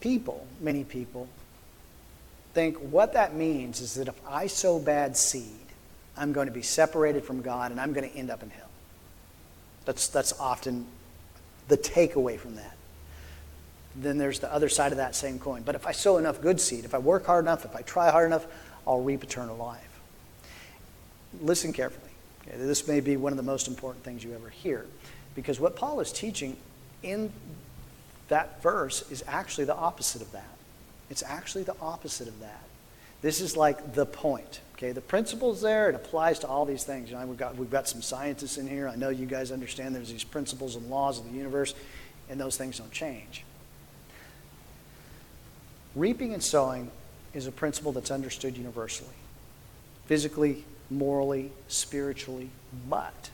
People, 0.00 0.46
many 0.60 0.84
people, 0.84 1.28
think 2.54 2.76
what 2.78 3.14
that 3.14 3.34
means 3.34 3.80
is 3.80 3.94
that 3.94 4.08
if 4.08 4.20
I 4.26 4.46
sow 4.46 4.78
bad 4.78 5.16
seed, 5.16 5.44
I'm 6.16 6.32
going 6.32 6.46
to 6.46 6.52
be 6.52 6.62
separated 6.62 7.24
from 7.24 7.42
God 7.42 7.72
and 7.72 7.80
I'm 7.80 7.92
going 7.92 8.08
to 8.08 8.16
end 8.16 8.30
up 8.30 8.42
in 8.42 8.50
hell. 8.50 8.70
That's, 9.84 10.08
that's 10.08 10.38
often 10.38 10.86
the 11.66 11.76
takeaway 11.76 12.38
from 12.38 12.54
that. 12.56 12.76
Then 13.96 14.18
there's 14.18 14.38
the 14.38 14.52
other 14.52 14.68
side 14.68 14.92
of 14.92 14.98
that 14.98 15.16
same 15.16 15.40
coin. 15.40 15.62
But 15.62 15.74
if 15.74 15.86
I 15.86 15.92
sow 15.92 16.18
enough 16.18 16.40
good 16.40 16.60
seed, 16.60 16.84
if 16.84 16.94
I 16.94 16.98
work 16.98 17.26
hard 17.26 17.44
enough, 17.44 17.64
if 17.64 17.74
I 17.74 17.82
try 17.82 18.10
hard 18.10 18.26
enough, 18.26 18.46
I'll 18.86 19.00
reap 19.00 19.24
eternal 19.24 19.56
life. 19.56 20.00
Listen 21.40 21.72
carefully. 21.72 22.07
This 22.56 22.88
may 22.88 23.00
be 23.00 23.16
one 23.16 23.32
of 23.32 23.36
the 23.36 23.42
most 23.42 23.68
important 23.68 24.04
things 24.04 24.24
you 24.24 24.34
ever 24.34 24.48
hear. 24.48 24.86
Because 25.34 25.60
what 25.60 25.76
Paul 25.76 26.00
is 26.00 26.12
teaching 26.12 26.56
in 27.02 27.32
that 28.28 28.62
verse 28.62 29.10
is 29.10 29.22
actually 29.26 29.64
the 29.64 29.76
opposite 29.76 30.22
of 30.22 30.32
that. 30.32 30.56
It's 31.10 31.22
actually 31.22 31.64
the 31.64 31.76
opposite 31.80 32.28
of 32.28 32.40
that. 32.40 32.62
This 33.22 33.40
is 33.40 33.56
like 33.56 33.94
the 33.94 34.06
point. 34.06 34.60
Okay, 34.76 34.92
the 34.92 35.00
principle's 35.00 35.60
there. 35.60 35.88
It 35.88 35.96
applies 35.96 36.38
to 36.40 36.46
all 36.46 36.64
these 36.64 36.84
things. 36.84 37.10
You 37.10 37.16
know, 37.16 37.26
we've 37.26 37.38
got 37.38 37.56
we've 37.56 37.70
got 37.70 37.88
some 37.88 38.00
scientists 38.00 38.58
in 38.58 38.68
here. 38.68 38.88
I 38.88 38.94
know 38.94 39.08
you 39.08 39.26
guys 39.26 39.50
understand 39.50 39.94
there's 39.94 40.10
these 40.10 40.24
principles 40.24 40.76
and 40.76 40.88
laws 40.88 41.18
of 41.18 41.24
the 41.24 41.36
universe, 41.36 41.74
and 42.28 42.40
those 42.40 42.56
things 42.56 42.78
don't 42.78 42.92
change. 42.92 43.44
Reaping 45.96 46.32
and 46.32 46.42
sowing 46.42 46.92
is 47.34 47.48
a 47.48 47.52
principle 47.52 47.90
that's 47.90 48.12
understood 48.12 48.56
universally, 48.56 49.14
physically, 50.06 50.64
morally, 50.90 51.52
spiritually, 51.68 52.50
but 52.88 53.30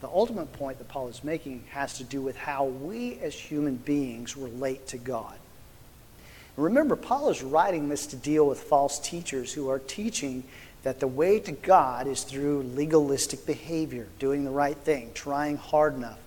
the 0.00 0.08
ultimate 0.08 0.52
point 0.52 0.78
that 0.78 0.88
Paul 0.88 1.08
is 1.08 1.24
making 1.24 1.64
has 1.70 1.98
to 1.98 2.04
do 2.04 2.22
with 2.22 2.36
how 2.36 2.66
we 2.66 3.18
as 3.18 3.34
human 3.34 3.76
beings 3.76 4.36
relate 4.36 4.86
to 4.88 4.98
God. 4.98 5.34
remember, 6.56 6.96
Paul 6.96 7.30
is 7.30 7.42
writing 7.42 7.88
this 7.88 8.06
to 8.06 8.16
deal 8.16 8.46
with 8.46 8.60
false 8.60 8.98
teachers 8.98 9.52
who 9.52 9.68
are 9.68 9.78
teaching 9.78 10.44
that 10.82 11.00
the 11.00 11.06
way 11.06 11.40
to 11.40 11.52
God 11.52 12.06
is 12.06 12.22
through 12.22 12.62
legalistic 12.62 13.44
behavior, 13.44 14.06
doing 14.18 14.44
the 14.44 14.50
right 14.50 14.76
thing, 14.76 15.10
trying 15.14 15.56
hard 15.56 15.94
enough. 15.94 16.18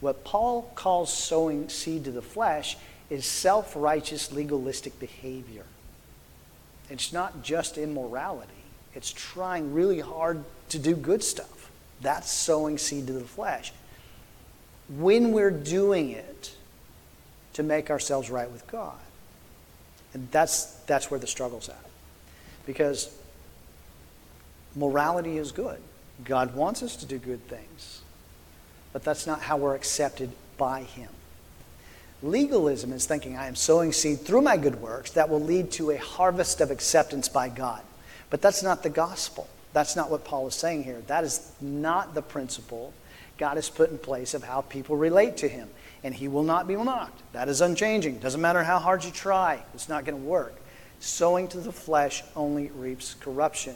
What 0.00 0.24
Paul 0.24 0.70
calls 0.74 1.12
sowing 1.12 1.68
seed 1.68 2.04
to 2.04 2.10
the 2.10 2.22
flesh 2.22 2.76
is 3.08 3.24
self 3.24 3.76
righteous, 3.76 4.32
legalistic 4.32 4.98
behavior. 4.98 5.64
It's 6.90 7.12
not 7.12 7.42
just 7.44 7.78
immorality, 7.78 8.50
it's 8.94 9.12
trying 9.12 9.72
really 9.72 10.00
hard 10.00 10.44
to 10.70 10.78
do 10.78 10.94
good 10.94 11.22
stuff. 11.22 11.70
That's 12.00 12.30
sowing 12.30 12.78
seed 12.78 13.06
to 13.06 13.12
the 13.12 13.20
flesh. 13.24 13.72
When 14.88 15.32
we're 15.32 15.50
doing 15.50 16.10
it 16.10 16.54
to 17.54 17.62
make 17.62 17.90
ourselves 17.90 18.30
right 18.30 18.50
with 18.50 18.66
God. 18.66 18.98
And 20.14 20.28
that's, 20.30 20.64
that's 20.86 21.10
where 21.10 21.20
the 21.20 21.26
struggle's 21.26 21.68
at. 21.68 21.84
Because 22.66 23.14
morality 24.76 25.38
is 25.38 25.52
good. 25.52 25.80
God 26.24 26.54
wants 26.54 26.82
us 26.82 26.96
to 26.96 27.06
do 27.06 27.18
good 27.18 27.46
things. 27.48 28.02
But 28.92 29.04
that's 29.04 29.26
not 29.26 29.40
how 29.40 29.56
we're 29.56 29.74
accepted 29.74 30.30
by 30.58 30.82
Him. 30.82 31.08
Legalism 32.22 32.92
is 32.92 33.06
thinking 33.06 33.36
I 33.36 33.48
am 33.48 33.56
sowing 33.56 33.92
seed 33.92 34.20
through 34.20 34.42
my 34.42 34.56
good 34.56 34.80
works 34.80 35.12
that 35.12 35.28
will 35.28 35.40
lead 35.40 35.72
to 35.72 35.90
a 35.90 35.96
harvest 35.96 36.60
of 36.60 36.70
acceptance 36.70 37.28
by 37.28 37.48
God. 37.48 37.82
But 38.32 38.40
that's 38.40 38.62
not 38.62 38.82
the 38.82 38.88
gospel. 38.88 39.46
That's 39.74 39.94
not 39.94 40.10
what 40.10 40.24
Paul 40.24 40.46
is 40.46 40.54
saying 40.54 40.84
here. 40.84 41.02
That 41.06 41.22
is 41.22 41.52
not 41.60 42.14
the 42.14 42.22
principle 42.22 42.94
God 43.36 43.56
has 43.56 43.68
put 43.68 43.90
in 43.90 43.98
place 43.98 44.32
of 44.32 44.42
how 44.42 44.62
people 44.62 44.96
relate 44.96 45.36
to 45.38 45.48
him. 45.48 45.68
And 46.02 46.14
he 46.14 46.28
will 46.28 46.42
not 46.42 46.66
be 46.66 46.74
mocked. 46.74 47.20
That 47.34 47.50
is 47.50 47.60
unchanging. 47.60 48.20
Doesn't 48.20 48.40
matter 48.40 48.62
how 48.62 48.78
hard 48.78 49.04
you 49.04 49.10
try, 49.10 49.62
it's 49.74 49.86
not 49.86 50.06
going 50.06 50.18
to 50.18 50.26
work. 50.26 50.54
Sowing 50.98 51.46
to 51.48 51.58
the 51.58 51.72
flesh 51.72 52.24
only 52.34 52.68
reaps 52.70 53.12
corruption. 53.20 53.74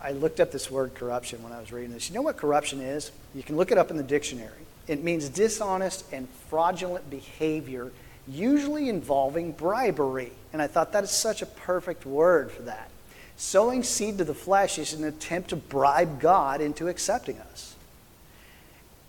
I 0.00 0.12
looked 0.12 0.40
up 0.40 0.50
this 0.50 0.70
word 0.70 0.94
corruption 0.94 1.42
when 1.42 1.52
I 1.52 1.60
was 1.60 1.72
reading 1.72 1.92
this. 1.92 2.08
You 2.08 2.14
know 2.14 2.22
what 2.22 2.38
corruption 2.38 2.80
is? 2.80 3.12
You 3.34 3.42
can 3.42 3.58
look 3.58 3.70
it 3.70 3.76
up 3.76 3.90
in 3.90 3.98
the 3.98 4.02
dictionary. 4.02 4.64
It 4.86 5.04
means 5.04 5.28
dishonest 5.28 6.10
and 6.10 6.26
fraudulent 6.48 7.10
behavior, 7.10 7.92
usually 8.30 8.88
involving 8.88 9.52
bribery. 9.52 10.32
And 10.52 10.60
I 10.60 10.66
thought 10.66 10.92
that 10.92 11.04
is 11.04 11.10
such 11.10 11.42
a 11.42 11.46
perfect 11.46 12.06
word 12.06 12.50
for 12.50 12.62
that. 12.62 12.90
Sowing 13.36 13.82
seed 13.82 14.18
to 14.18 14.24
the 14.24 14.34
flesh 14.34 14.78
is 14.78 14.94
an 14.94 15.04
attempt 15.04 15.50
to 15.50 15.56
bribe 15.56 16.20
God 16.20 16.60
into 16.60 16.88
accepting 16.88 17.38
us. 17.38 17.76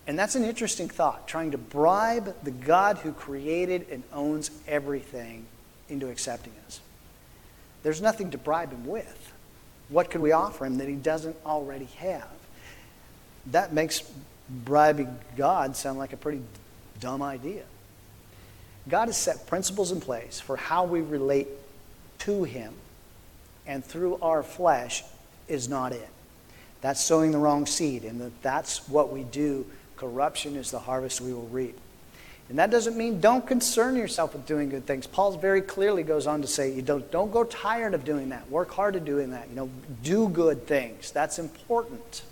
And 0.06 0.18
that's 0.18 0.34
an 0.34 0.44
interesting 0.44 0.88
thought, 0.88 1.28
trying 1.28 1.50
to 1.52 1.58
bribe 1.58 2.34
the 2.42 2.50
God 2.50 2.98
who 2.98 3.12
created 3.12 3.86
and 3.90 4.02
owns 4.12 4.50
everything 4.66 5.46
into 5.88 6.08
accepting 6.08 6.52
us. 6.66 6.80
There's 7.82 8.00
nothing 8.00 8.30
to 8.32 8.38
bribe 8.38 8.72
him 8.72 8.86
with. 8.86 9.32
What 9.88 10.10
could 10.10 10.20
we 10.20 10.32
offer 10.32 10.64
him 10.64 10.78
that 10.78 10.88
he 10.88 10.94
doesn't 10.94 11.36
already 11.44 11.88
have? 11.96 12.28
That 13.46 13.72
makes 13.72 14.02
bribing 14.48 15.18
God 15.36 15.76
sound 15.76 15.98
like 15.98 16.12
a 16.12 16.16
pretty 16.16 16.42
dumb 17.00 17.22
idea. 17.22 17.62
God 18.88 19.08
has 19.08 19.16
set 19.16 19.46
principles 19.46 19.92
in 19.92 20.00
place 20.00 20.40
for 20.40 20.56
how 20.56 20.84
we 20.84 21.00
relate 21.00 21.48
to 22.20 22.44
him 22.44 22.74
and 23.66 23.84
through 23.84 24.18
our 24.20 24.42
flesh 24.42 25.04
is 25.48 25.68
not 25.68 25.92
it. 25.92 26.08
That's 26.80 27.00
sowing 27.00 27.30
the 27.30 27.38
wrong 27.38 27.66
seed, 27.66 28.04
and 28.04 28.32
that's 28.42 28.88
what 28.88 29.12
we 29.12 29.22
do. 29.22 29.66
Corruption 29.96 30.56
is 30.56 30.70
the 30.70 30.78
harvest 30.78 31.20
we 31.20 31.32
will 31.32 31.48
reap. 31.48 31.78
And 32.48 32.58
that 32.58 32.70
doesn't 32.70 32.96
mean 32.96 33.20
don't 33.20 33.46
concern 33.46 33.94
yourself 33.94 34.32
with 34.32 34.44
doing 34.44 34.70
good 34.70 34.84
things. 34.84 35.06
Paul 35.06 35.36
very 35.36 35.60
clearly 35.60 36.02
goes 36.02 36.26
on 36.26 36.42
to 36.42 36.48
say, 36.48 36.72
you 36.72 36.82
don't, 36.82 37.08
don't 37.12 37.30
go 37.30 37.44
tired 37.44 37.94
of 37.94 38.04
doing 38.04 38.30
that. 38.30 38.50
Work 38.50 38.72
hard 38.72 38.96
at 38.96 39.04
doing 39.04 39.30
that. 39.30 39.48
You 39.50 39.54
know, 39.54 39.70
do 40.02 40.28
good 40.28 40.66
things. 40.66 41.12
That's 41.12 41.38
important. 41.38 42.22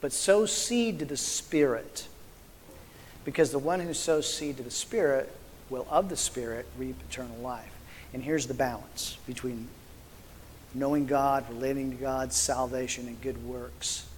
But 0.00 0.12
sow 0.12 0.44
seed 0.44 0.98
to 0.98 1.04
the 1.04 1.16
Spirit. 1.16 2.08
Because 3.28 3.50
the 3.50 3.58
one 3.58 3.80
who 3.80 3.92
sows 3.92 4.32
seed 4.32 4.56
to 4.56 4.62
the 4.62 4.70
Spirit 4.70 5.30
will 5.68 5.86
of 5.90 6.08
the 6.08 6.16
Spirit 6.16 6.64
reap 6.78 6.96
eternal 7.10 7.36
life. 7.36 7.70
And 8.14 8.22
here's 8.22 8.46
the 8.46 8.54
balance 8.54 9.18
between 9.26 9.68
knowing 10.72 11.04
God, 11.04 11.44
relating 11.50 11.90
to 11.90 11.96
God, 11.98 12.32
salvation, 12.32 13.06
and 13.06 13.20
good 13.20 13.44
works. 13.44 14.08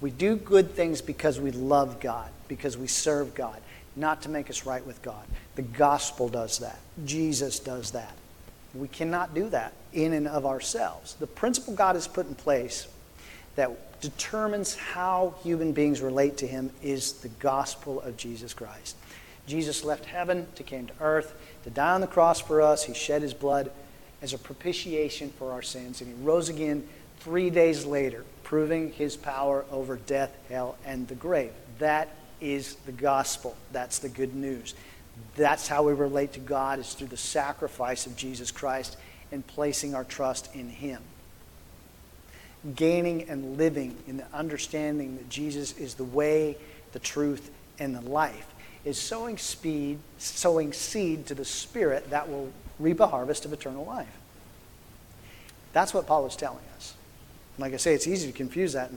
We 0.00 0.10
do 0.10 0.36
good 0.36 0.70
things 0.70 1.02
because 1.02 1.38
we 1.38 1.50
love 1.50 2.00
God, 2.00 2.30
because 2.48 2.78
we 2.78 2.86
serve 2.86 3.34
God, 3.34 3.60
not 3.96 4.22
to 4.22 4.30
make 4.30 4.48
us 4.48 4.64
right 4.64 4.86
with 4.86 5.02
God. 5.02 5.26
The 5.56 5.62
gospel 5.62 6.30
does 6.30 6.60
that. 6.60 6.78
Jesus 7.04 7.58
does 7.58 7.90
that. 7.90 8.14
We 8.74 8.88
cannot 8.88 9.34
do 9.34 9.50
that 9.50 9.74
in 9.92 10.14
and 10.14 10.26
of 10.26 10.46
ourselves. 10.46 11.16
The 11.16 11.26
principle 11.26 11.74
God 11.74 11.96
has 11.96 12.08
put 12.08 12.26
in 12.26 12.34
place 12.34 12.88
that 13.56 13.93
determines 14.04 14.74
how 14.74 15.34
human 15.42 15.72
beings 15.72 16.02
relate 16.02 16.36
to 16.36 16.46
Him 16.46 16.70
is 16.82 17.14
the 17.14 17.28
gospel 17.28 18.02
of 18.02 18.18
Jesus 18.18 18.52
Christ. 18.52 18.96
Jesus 19.46 19.82
left 19.82 20.04
heaven 20.04 20.46
to 20.56 20.62
came 20.62 20.86
to 20.86 20.92
earth 21.00 21.34
to 21.64 21.70
die 21.70 21.94
on 21.94 22.02
the 22.02 22.06
cross 22.06 22.38
for 22.38 22.60
us. 22.60 22.84
He 22.84 22.92
shed 22.92 23.22
his 23.22 23.32
blood 23.32 23.70
as 24.20 24.34
a 24.34 24.38
propitiation 24.38 25.30
for 25.30 25.52
our 25.52 25.62
sins. 25.62 26.00
And 26.00 26.14
he 26.14 26.24
rose 26.24 26.50
again 26.50 26.86
three 27.20 27.48
days 27.48 27.86
later, 27.86 28.24
proving 28.42 28.92
his 28.92 29.16
power 29.16 29.64
over 29.70 29.96
death, 29.96 30.36
hell, 30.50 30.76
and 30.84 31.08
the 31.08 31.14
grave. 31.14 31.52
That 31.78 32.14
is 32.40 32.76
the 32.86 32.92
gospel. 32.92 33.56
That's 33.72 33.98
the 33.98 34.10
good 34.10 34.34
news. 34.34 34.74
That's 35.36 35.66
how 35.66 35.82
we 35.82 35.94
relate 35.94 36.34
to 36.34 36.40
God 36.40 36.78
is 36.78 36.92
through 36.92 37.08
the 37.08 37.16
sacrifice 37.16 38.06
of 38.06 38.16
Jesus 38.16 38.50
Christ 38.50 38.98
and 39.32 39.46
placing 39.46 39.94
our 39.94 40.04
trust 40.04 40.54
in 40.54 40.68
him. 40.68 41.02
Gaining 42.76 43.28
and 43.28 43.58
living 43.58 43.96
in 44.06 44.16
the 44.16 44.26
understanding 44.32 45.16
that 45.16 45.28
Jesus 45.28 45.76
is 45.76 45.94
the 45.94 46.04
way, 46.04 46.56
the 46.92 46.98
truth, 46.98 47.50
and 47.78 47.94
the 47.94 48.00
life 48.00 48.46
is 48.84 48.98
sowing 48.98 49.38
speed, 49.38 49.98
sowing 50.18 50.72
seed 50.72 51.26
to 51.26 51.34
the 51.34 51.44
Spirit 51.44 52.10
that 52.10 52.28
will 52.28 52.50
reap 52.78 53.00
a 53.00 53.06
harvest 53.06 53.44
of 53.44 53.52
eternal 53.52 53.84
life. 53.84 54.06
That's 55.72 55.94
what 55.94 56.06
Paul 56.06 56.26
is 56.26 56.36
telling 56.36 56.64
us. 56.76 56.94
Like 57.58 57.72
I 57.72 57.76
say, 57.76 57.94
it's 57.94 58.06
easy 58.06 58.30
to 58.30 58.36
confuse 58.36 58.74
that. 58.74 58.90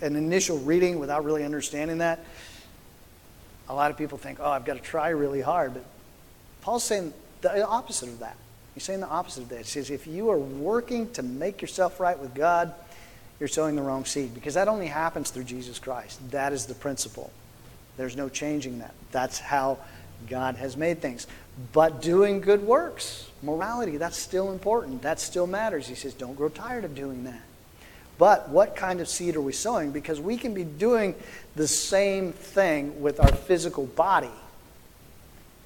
An 0.00 0.16
initial 0.16 0.58
reading 0.58 0.98
without 0.98 1.24
really 1.24 1.44
understanding 1.44 1.98
that, 1.98 2.24
a 3.68 3.74
lot 3.74 3.90
of 3.90 3.96
people 3.96 4.18
think, 4.18 4.38
oh, 4.40 4.50
I've 4.50 4.64
got 4.64 4.74
to 4.74 4.82
try 4.82 5.10
really 5.10 5.40
hard. 5.40 5.74
But 5.74 5.84
Paul's 6.62 6.84
saying 6.84 7.12
the 7.40 7.66
opposite 7.66 8.08
of 8.08 8.18
that. 8.20 8.36
He's 8.74 8.82
saying 8.82 9.00
the 9.00 9.08
opposite 9.08 9.44
of 9.44 9.48
that. 9.50 9.58
He 9.58 9.64
says, 9.64 9.90
if 9.90 10.06
you 10.06 10.30
are 10.30 10.38
working 10.38 11.10
to 11.12 11.22
make 11.22 11.62
yourself 11.62 12.00
right 12.00 12.18
with 12.18 12.34
God, 12.34 12.74
you're 13.38 13.48
sowing 13.48 13.76
the 13.76 13.82
wrong 13.82 14.04
seed 14.04 14.34
because 14.34 14.54
that 14.54 14.68
only 14.68 14.86
happens 14.86 15.30
through 15.30 15.44
Jesus 15.44 15.78
Christ. 15.78 16.20
That 16.30 16.52
is 16.52 16.66
the 16.66 16.74
principle. 16.74 17.30
There's 17.96 18.16
no 18.16 18.28
changing 18.28 18.80
that. 18.80 18.94
That's 19.12 19.38
how 19.38 19.78
God 20.28 20.56
has 20.56 20.76
made 20.76 21.00
things. 21.00 21.26
But 21.72 22.02
doing 22.02 22.40
good 22.40 22.62
works, 22.64 23.30
morality, 23.42 23.96
that's 23.96 24.16
still 24.16 24.50
important. 24.50 25.02
That 25.02 25.20
still 25.20 25.46
matters. 25.46 25.86
He 25.86 25.94
says, 25.94 26.14
don't 26.14 26.34
grow 26.34 26.48
tired 26.48 26.84
of 26.84 26.94
doing 26.94 27.24
that. 27.24 27.40
But 28.18 28.48
what 28.48 28.76
kind 28.76 29.00
of 29.00 29.08
seed 29.08 29.36
are 29.36 29.40
we 29.40 29.52
sowing? 29.52 29.90
Because 29.90 30.20
we 30.20 30.36
can 30.36 30.54
be 30.54 30.64
doing 30.64 31.14
the 31.56 31.66
same 31.66 32.32
thing 32.32 33.00
with 33.00 33.20
our 33.20 33.32
physical 33.32 33.86
body 33.86 34.30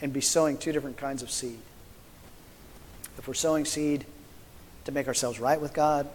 and 0.01 0.13
be 0.13 0.21
sowing 0.21 0.57
two 0.57 0.73
different 0.73 0.97
kinds 0.97 1.23
of 1.23 1.31
seed. 1.31 1.59
If 3.19 3.29
we're 3.29 3.35
sowing 3.35 3.65
seed 3.65 4.07
to 4.85 4.93
make 4.93 5.09
ourselves 5.09 5.39
right 5.39 5.61
with 5.61 5.75
God, 5.75 6.09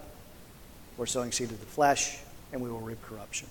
we're 0.96 1.06
sowing 1.06 1.32
seed 1.32 1.50
to 1.50 1.54
the 1.54 1.66
flesh, 1.66 2.18
and 2.52 2.60
we 2.60 2.70
will 2.70 2.80
reap 2.80 3.02
corruption 3.02 3.48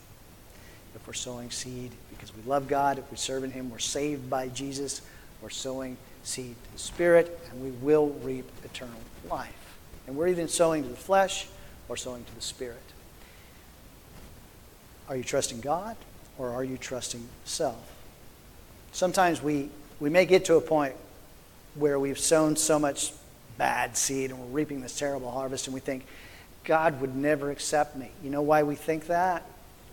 if 0.96 1.08
we're 1.08 1.14
sowing 1.14 1.52
seed 1.52 1.92
because 2.10 2.36
we 2.36 2.42
love 2.44 2.68
God, 2.68 2.98
if 2.98 3.10
we 3.10 3.18
serve 3.18 3.44
in 3.44 3.52
Him, 3.52 3.70
we're 3.70 3.80
saved 3.80 4.30
by 4.30 4.48
Jesus, 4.50 5.02
we're 5.42 5.50
sowing 5.50 5.98
seed 6.24 6.56
to 6.64 6.74
the 6.74 6.80
Spirit, 6.80 7.40
and 7.52 7.62
we 7.62 7.72
will 7.72 8.10
reap 8.24 8.50
eternal 8.64 9.00
life. 9.30 9.78
And 10.08 10.16
we're 10.16 10.28
either 10.28 10.48
sowing 10.48 10.84
to 10.84 10.90
the 10.90 10.96
flesh 10.96 11.48
or 11.90 11.98
sowing 11.98 12.24
to 12.24 12.36
the 12.36 12.42
Spirit. 12.42 12.82
Are 15.10 15.18
you 15.18 15.24
trusting 15.24 15.62
God 15.62 15.98
or 16.38 16.52
are 16.52 16.64
you 16.64 16.78
trusting 16.78 17.28
self? 17.46 17.78
Sometimes 18.92 19.42
we, 19.42 19.70
we 20.00 20.10
may 20.10 20.26
get 20.26 20.46
to 20.46 20.56
a 20.56 20.62
point 20.62 20.96
where 21.76 22.00
we've 22.00 22.20
sown 22.20 22.56
so 22.56 22.80
much 22.80 23.12
bad 23.58 23.98
seed 23.98 24.32
and 24.32 24.40
we're 24.40 24.48
reaping 24.48 24.82
this 24.82 24.98
terrible 24.98 25.32
harvest 25.32 25.68
and 25.68 25.74
we 25.74 25.80
think, 25.80 26.06
God 26.64 27.02
would 27.02 27.16
never 27.16 27.52
accept 27.52 27.96
me. 27.96 28.10
You 28.24 28.30
know 28.30 28.42
why 28.42 28.64
we 28.64 28.76
think 28.76 29.08
that? 29.08 29.46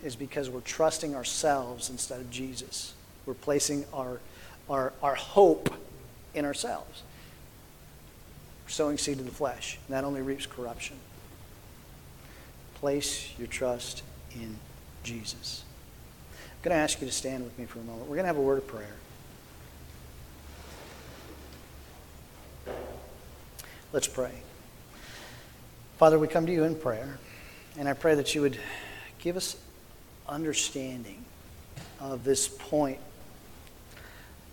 is 0.03 0.15
because 0.15 0.49
we're 0.49 0.61
trusting 0.61 1.15
ourselves 1.15 1.89
instead 1.89 2.19
of 2.19 2.29
Jesus. 2.31 2.93
We're 3.25 3.33
placing 3.33 3.85
our, 3.93 4.19
our, 4.69 4.93
our 5.01 5.15
hope 5.15 5.73
in 6.33 6.45
ourselves. 6.45 7.03
We're 8.65 8.71
sowing 8.71 8.97
seed 8.97 9.17
to 9.17 9.23
the 9.23 9.31
flesh. 9.31 9.77
And 9.87 9.95
that 9.95 10.03
only 10.03 10.21
reaps 10.21 10.45
corruption. 10.45 10.97
place 12.75 13.31
your 13.37 13.47
trust 13.47 14.03
in 14.33 14.55
Jesus. 15.03 15.63
I'm 16.33 16.63
going 16.63 16.75
to 16.75 16.81
ask 16.81 16.99
you 17.01 17.07
to 17.07 17.13
stand 17.13 17.43
with 17.43 17.57
me 17.57 17.65
for 17.65 17.79
a 17.79 17.83
moment. 17.83 18.03
We're 18.03 18.15
going 18.15 18.23
to 18.23 18.27
have 18.27 18.37
a 18.37 18.41
word 18.41 18.59
of 18.59 18.67
prayer. 18.67 18.95
Let's 23.93 24.07
pray. 24.07 24.31
Father, 25.97 26.17
we 26.17 26.29
come 26.29 26.45
to 26.45 26.51
you 26.53 26.63
in 26.63 26.75
prayer, 26.75 27.19
and 27.77 27.89
I 27.89 27.93
pray 27.93 28.15
that 28.15 28.33
you 28.33 28.41
would 28.41 28.57
give 29.19 29.35
us 29.35 29.57
understanding 30.29 31.25
of 31.99 32.23
this 32.23 32.47
point 32.47 32.99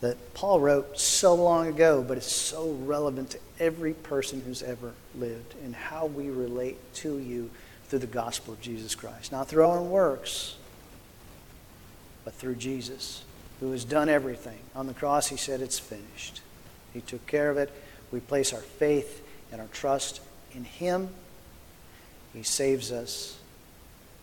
that 0.01 0.34
Paul 0.34 0.59
wrote 0.59 0.99
so 0.99 1.36
long 1.36 1.68
ago, 1.68 2.05
but 2.07 2.16
it's 2.16 2.32
so 2.32 2.72
relevant 2.84 3.30
to 3.30 3.39
every 3.61 3.95
person 3.95 4.43
who's 4.45 4.61
ever 4.61 4.93
lived 5.14 5.55
and 5.62 5.72
how 5.72 6.07
we 6.07 6.30
relate 6.30 6.76
to 6.95 7.18
you 7.18 7.49
through 7.86 8.01
the 8.01 8.09
gospel 8.09 8.55
of 8.55 8.61
Jesus 8.61 8.97
Christ. 8.97 9.30
Not 9.30 9.47
through 9.47 9.64
our 9.64 9.78
own 9.78 9.89
works, 9.89 10.57
but 12.24 12.34
through 12.34 12.57
Jesus, 12.57 13.22
who 13.61 13.70
has 13.70 13.84
done 13.84 14.09
everything. 14.09 14.59
On 14.74 14.89
the 14.89 14.95
cross, 14.95 15.28
he 15.28 15.36
said, 15.36 15.61
It's 15.61 15.78
finished. 15.78 16.41
He 16.93 17.03
took 17.03 17.24
care 17.28 17.51
of 17.51 17.57
it. 17.57 17.72
We 18.11 18.18
place 18.18 18.53
our 18.53 18.61
faith 18.61 19.26
and 19.53 19.61
our 19.61 19.66
trust 19.68 20.20
in 20.55 20.64
him. 20.64 21.09
He 22.34 22.42
saves 22.42 22.92
us. 22.92 23.38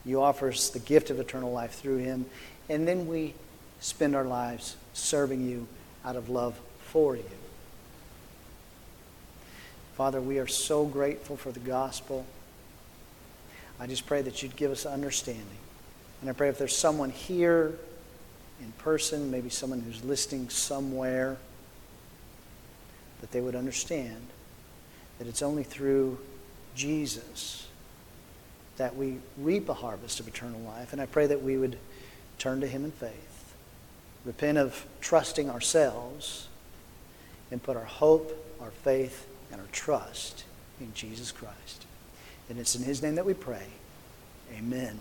He 0.04 0.16
offers 0.16 0.70
the 0.70 0.80
gift 0.80 1.10
of 1.10 1.20
eternal 1.20 1.52
life 1.52 1.74
through 1.74 1.98
him. 1.98 2.26
And 2.70 2.88
then 2.88 3.08
we 3.08 3.34
spend 3.80 4.16
our 4.16 4.24
lives 4.24 4.76
serving 4.94 5.48
you 5.48 5.68
out 6.04 6.16
of 6.16 6.30
love 6.30 6.60
for 6.80 7.16
you. 7.16 7.24
Father, 9.96 10.22
we 10.22 10.40
are 10.40 10.48
so 10.48 10.86
grateful 10.86 11.38
for 11.38 11.52
the 11.52 11.60
gospel. 11.60 12.26
I 13.80 13.88
just 13.88 14.06
pray 14.06 14.22
that 14.22 14.44
you'd 14.44 14.56
give 14.56 14.72
us 14.72 14.86
understanding. 14.86 15.46
And 16.22 16.30
I 16.30 16.34
pray 16.34 16.50
if 16.50 16.58
there's 16.58 16.76
someone 16.76 17.10
here 17.10 17.76
in 18.62 18.72
person, 18.74 19.32
maybe 19.32 19.50
someone 19.50 19.82
who's 19.82 20.04
listening 20.04 20.50
somewhere, 20.50 21.38
that 23.22 23.32
they 23.32 23.42
would 23.42 23.56
understand 23.56 24.28
that 25.18 25.28
it's 25.28 25.42
only 25.42 25.64
through 25.64 26.18
Jesus 26.76 27.68
that 28.78 28.96
we 28.96 29.18
reap 29.38 29.70
a 29.70 29.74
harvest 29.74 30.20
of 30.20 30.28
eternal 30.28 30.60
life. 30.62 30.92
And 30.92 31.02
I 31.02 31.06
pray 31.06 31.28
that 31.28 31.42
we 31.42 31.58
would 31.58 31.78
turn 32.38 32.62
to 32.62 32.68
him 32.68 32.84
in 32.84 32.92
faith, 32.92 33.54
repent 34.26 34.58
of 34.58 34.86
trusting 35.00 35.50
ourselves, 35.50 36.48
and 37.52 37.62
put 37.64 37.78
our 37.78 37.86
hope, 37.86 38.34
our 38.62 38.72
faith, 38.72 39.28
and 39.52 39.62
our 39.62 39.68
trust 39.72 40.44
in 40.82 40.94
Jesus 40.94 41.32
Christ. 41.32 41.86
And 42.50 42.60
it's 42.60 42.76
in 42.76 42.84
his 42.84 43.02
name 43.02 43.16
that 43.16 43.26
we 43.26 43.34
pray. 43.34 43.68
Amen. 44.58 45.00